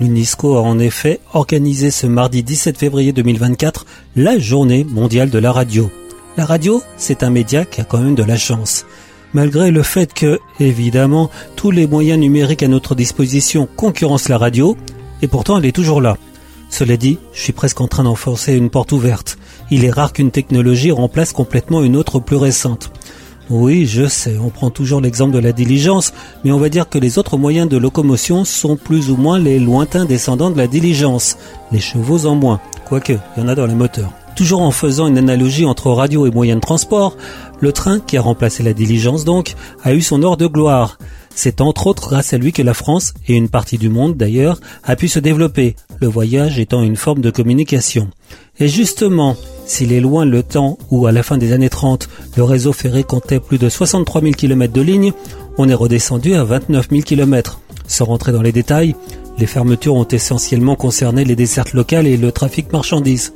[0.00, 5.50] L'UNESCO a en effet organisé ce mardi 17 février 2024 la journée mondiale de la
[5.50, 5.90] radio.
[6.36, 8.86] La radio, c'est un média qui a quand même de la chance.
[9.34, 14.76] Malgré le fait que, évidemment, tous les moyens numériques à notre disposition concurrencent la radio,
[15.22, 16.16] et pourtant elle est toujours là.
[16.70, 19.38] Cela dit, je suis presque en train d'enfoncer une porte ouverte.
[19.70, 22.90] Il est rare qu'une technologie remplace complètement une autre plus récente.
[23.50, 26.12] Oui, je sais, on prend toujours l'exemple de la diligence,
[26.44, 29.58] mais on va dire que les autres moyens de locomotion sont plus ou moins les
[29.58, 31.38] lointains descendants de la diligence,
[31.72, 34.12] les chevaux en moins, quoique, il y en a dans les moteurs.
[34.36, 37.16] Toujours en faisant une analogie entre radio et moyens de transport,
[37.58, 40.98] le train, qui a remplacé la diligence donc, a eu son heure de gloire.
[41.40, 44.58] C'est entre autres grâce à lui que la France, et une partie du monde d'ailleurs,
[44.82, 48.08] a pu se développer, le voyage étant une forme de communication.
[48.58, 52.42] Et justement, s'il est loin le temps où, à la fin des années 30, le
[52.42, 55.12] réseau ferré comptait plus de 63 000 km de lignes,
[55.58, 57.60] on est redescendu à 29 000 km.
[57.86, 58.96] Sans rentrer dans les détails,
[59.38, 63.32] les fermetures ont essentiellement concerné les dessertes locales et le trafic marchandises.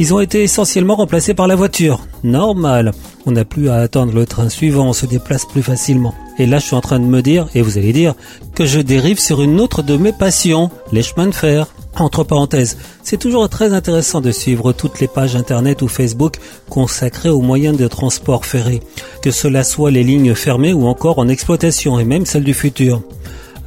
[0.00, 2.00] Ils ont été essentiellement remplacés par la voiture.
[2.24, 2.92] Normal.
[3.26, 6.14] On n'a plus à attendre le train suivant, on se déplace plus facilement.
[6.38, 8.14] Et là, je suis en train de me dire, et vous allez dire,
[8.54, 11.66] que je dérive sur une autre de mes passions, les chemins de fer.
[11.98, 16.38] Entre parenthèses, c'est toujours très intéressant de suivre toutes les pages internet ou Facebook
[16.70, 18.80] consacrées aux moyens de transport ferré,
[19.20, 23.02] que cela soit les lignes fermées ou encore en exploitation et même celles du futur.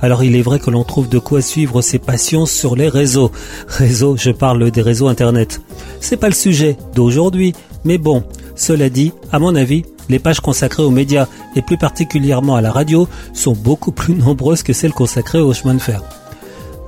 [0.04, 3.32] Alors il est vrai que l'on trouve de quoi suivre ses passions sur les réseaux.
[3.70, 5.62] Réseaux, je parle des réseaux internet.
[6.02, 7.54] C'est pas le sujet d'aujourd'hui,
[7.86, 12.58] mais bon, cela dit, à mon avis, les pages consacrées aux médias et plus particulièrement
[12.58, 16.04] à la radio sont beaucoup plus nombreuses que celles consacrées aux chemins de fer.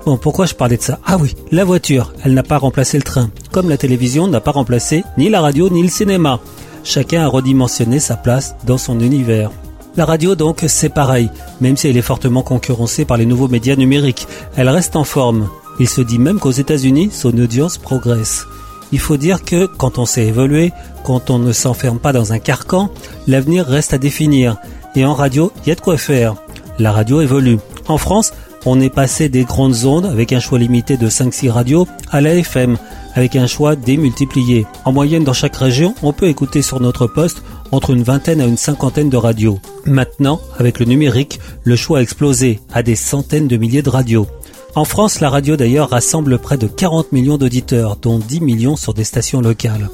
[0.06, 1.00] Bon, pourquoi je parlais de ça?
[1.06, 4.52] Ah oui, la voiture, elle n'a pas remplacé le train, comme la télévision n'a pas
[4.52, 6.42] remplacé ni la radio ni le cinéma.
[6.84, 9.52] Chacun a redimensionné sa place dans son univers.
[9.98, 11.30] La radio donc, c'est pareil,
[11.62, 14.28] même si elle est fortement concurrencée par les nouveaux médias numériques,
[14.58, 15.48] elle reste en forme.
[15.80, 18.46] Il se dit même qu'aux États-Unis, son audience progresse.
[18.92, 20.74] Il faut dire que quand on sait évoluer,
[21.04, 22.90] quand on ne s'enferme pas dans un carcan,
[23.26, 24.58] l'avenir reste à définir.
[24.96, 26.36] Et en radio, il y a de quoi faire.
[26.78, 27.60] La radio évolue.
[27.88, 28.34] En France,
[28.66, 32.34] on est passé des grandes ondes avec un choix limité de 5-6 radios à la
[32.34, 32.78] FM
[33.14, 34.66] avec un choix démultiplié.
[34.84, 38.46] En moyenne dans chaque région, on peut écouter sur notre poste entre une vingtaine à
[38.46, 39.60] une cinquantaine de radios.
[39.86, 44.28] Maintenant, avec le numérique, le choix a explosé à des centaines de milliers de radios.
[44.76, 48.94] En France, la radio d'ailleurs rassemble près de 40 millions d'auditeurs, dont 10 millions sur
[48.94, 49.90] des stations locales.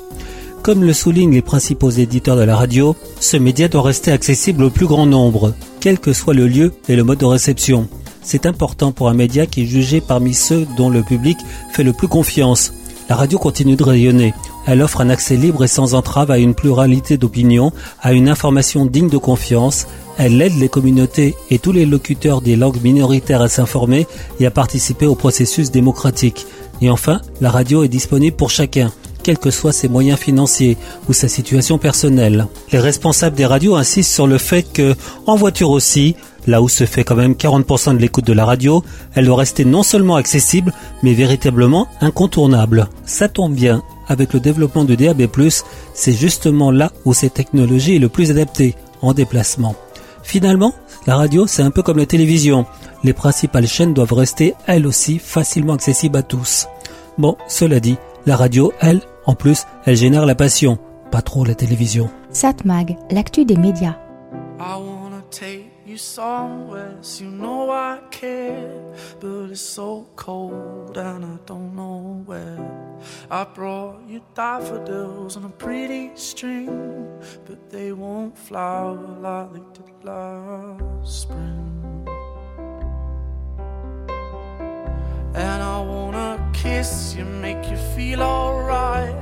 [0.64, 4.70] Comme le soulignent les principaux éditeurs de la radio, ce média doit rester accessible au
[4.70, 7.88] plus grand nombre, quel que soit le lieu et le mode de réception.
[8.24, 11.38] C'est important pour un média qui est jugé parmi ceux dont le public
[11.72, 12.74] fait le plus confiance.
[13.10, 14.34] La radio continue de rayonner.
[14.68, 18.86] Elle offre un accès libre et sans entrave à une pluralité d'opinions, à une information
[18.86, 19.88] digne de confiance.
[20.18, 24.06] Elle aide les communautés et tous les locuteurs des langues minoritaires à s'informer
[24.40, 26.46] et à participer au processus démocratique.
[26.82, 28.92] Et enfin, la radio est disponible pour chacun
[29.22, 32.48] quels que soient ses moyens financiers ou sa situation personnelle.
[32.72, 34.96] Les responsables des radios insistent sur le fait que,
[35.28, 36.16] en voiture aussi,
[36.48, 38.84] là où se fait quand même 40% de l'écoute de la radio,
[39.16, 42.88] elle doit rester non seulement accessible, mais véritablement incontournable.
[43.06, 45.28] Ça tombe bien, avec le développement du DAB+,
[45.94, 49.76] c'est justement là où cette technologie est le plus adaptée, en déplacement.
[50.24, 50.74] Finalement,
[51.08, 52.66] la radio, c'est un peu comme la télévision.
[53.04, 56.68] Les principales chaînes doivent rester, elles aussi, facilement accessibles à tous.
[57.18, 60.78] Bon, cela dit, la radio, elle, en plus, elle génère la passion,
[61.12, 62.10] pas trop la télévision.
[62.30, 63.98] Satmag, l'actu des médias.
[64.60, 68.80] I wanna take you somewhere, so you know I care.
[69.20, 72.60] But it's so cold and I don't know where.
[73.32, 76.70] I brought you daffodils on a pretty string,
[77.46, 82.01] but they won't flower like they did last spring.
[85.34, 89.16] And I wanna kiss you, make you feel alright.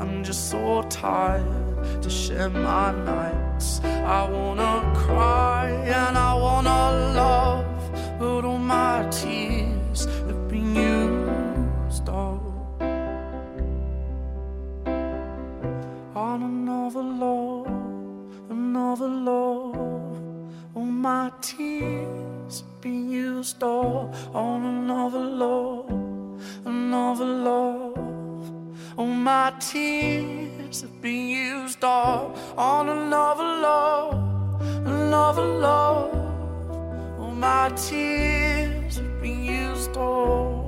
[0.00, 3.80] I'm just so tired to share my nights.
[3.82, 12.40] I wanna cry and I wanna love, but all my tears have been used up
[16.14, 17.66] on another love,
[18.48, 20.20] another love.
[20.76, 25.90] All my tears have been used up on another love,
[26.64, 27.98] another love.
[28.96, 37.20] All my tears have been used up on another love, another love.
[37.20, 40.67] All my tears have been used up.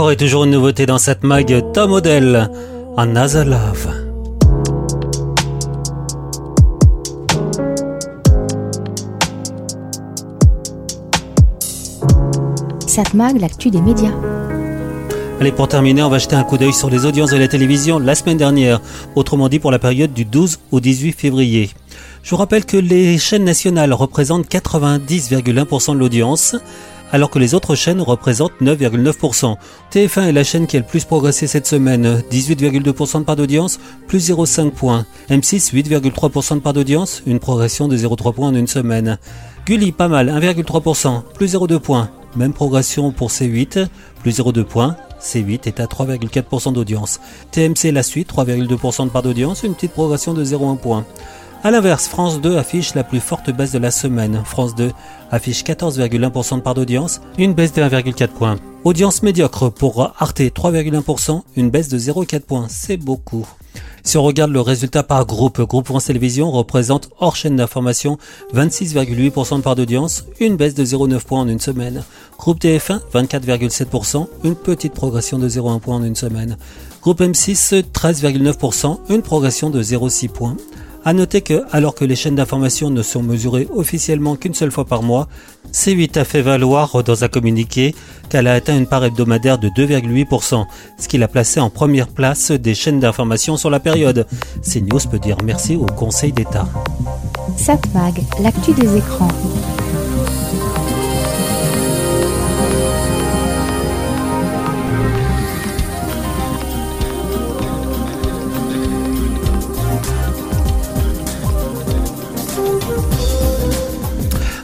[0.00, 2.50] Encore et toujours une nouveauté dans cette mag, Tom Odell,
[2.96, 3.86] Another Love.
[12.86, 14.08] Satmag, l'actu des médias.
[15.38, 17.98] Allez, pour terminer, on va jeter un coup d'œil sur les audiences de la télévision
[17.98, 18.80] la semaine dernière,
[19.16, 21.68] autrement dit pour la période du 12 au 18 février.
[22.22, 26.56] Je vous rappelle que les chaînes nationales représentent 90,1% de l'audience,
[27.12, 29.56] alors que les autres chaînes représentent 9,9%.
[29.92, 33.80] TF1 est la chaîne qui a le plus progressé cette semaine, 18,2% de part d'audience,
[34.06, 35.06] plus 0,5 points.
[35.30, 39.18] M6, 8,3% de part d'audience, une progression de 0,3 points en une semaine.
[39.66, 42.10] Gulli, pas mal, 1,3%, plus 0,2 points.
[42.36, 43.86] Même progression pour C8,
[44.22, 44.96] plus 0,2 points.
[45.20, 47.20] C8 est à 3,4% d'audience.
[47.50, 51.04] TMC la suite, 3,2% de part d'audience, une petite progression de 0,1 point.
[51.62, 54.40] A l'inverse, France 2 affiche la plus forte baisse de la semaine.
[54.46, 54.92] France 2
[55.30, 58.56] affiche 14,1% de part d'audience, une baisse de 1,4 points.
[58.84, 63.46] Audience médiocre pour Arte 3,1%, une baisse de 0,4 points, c'est beaucoup.
[64.04, 68.16] Si on regarde le résultat par groupe, Groupe France Télévisions représente hors chaîne d'information
[68.54, 72.04] 26,8% de part d'audience, une baisse de 0,9 points en une semaine.
[72.38, 76.56] Groupe TF1 24,7%, une petite progression de 0,1 point en une semaine.
[77.02, 80.56] Groupe M6 13,9%, une progression de 0,6 points.
[81.02, 84.84] À noter que, alors que les chaînes d'information ne sont mesurées officiellement qu'une seule fois
[84.84, 85.28] par mois,
[85.72, 87.94] C8 a fait valoir dans un communiqué
[88.28, 90.66] qu'elle a atteint une part hebdomadaire de 2,8%,
[90.98, 94.26] ce qui l'a placé en première place des chaînes d'information sur la période.
[94.62, 96.68] CNews peut dire merci au Conseil d'État.
[97.56, 99.28] Satmag, l'actu des écrans.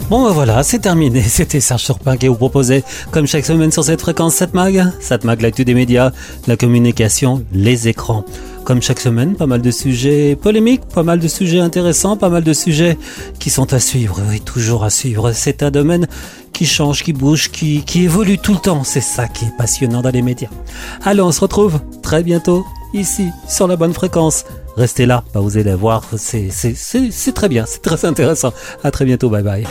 [0.09, 1.21] Bon ben voilà, c'est terminé.
[1.27, 4.85] C'était Serge Surpin qui vous proposait, comme chaque semaine sur cette fréquence, Satmag.
[5.01, 6.13] Satmag, l'actu des médias,
[6.47, 8.25] la communication, les écrans.
[8.65, 12.45] Comme chaque semaine, pas mal de sujets polémiques, pas mal de sujets intéressants, pas mal
[12.45, 12.97] de sujets
[13.41, 15.33] qui sont à suivre, oui, toujours à suivre.
[15.33, 16.07] C'est un domaine
[16.53, 18.85] qui change, qui bouge, qui, qui évolue tout le temps.
[18.85, 20.51] C'est ça qui est passionnant dans les médias.
[21.05, 24.45] Allez, on se retrouve très bientôt ici, sur la bonne fréquence.
[24.77, 26.51] Restez là, bah vous allez voir, c'est
[27.35, 28.53] très bien, c'est très intéressant.
[28.85, 29.67] À très bientôt, bye bye.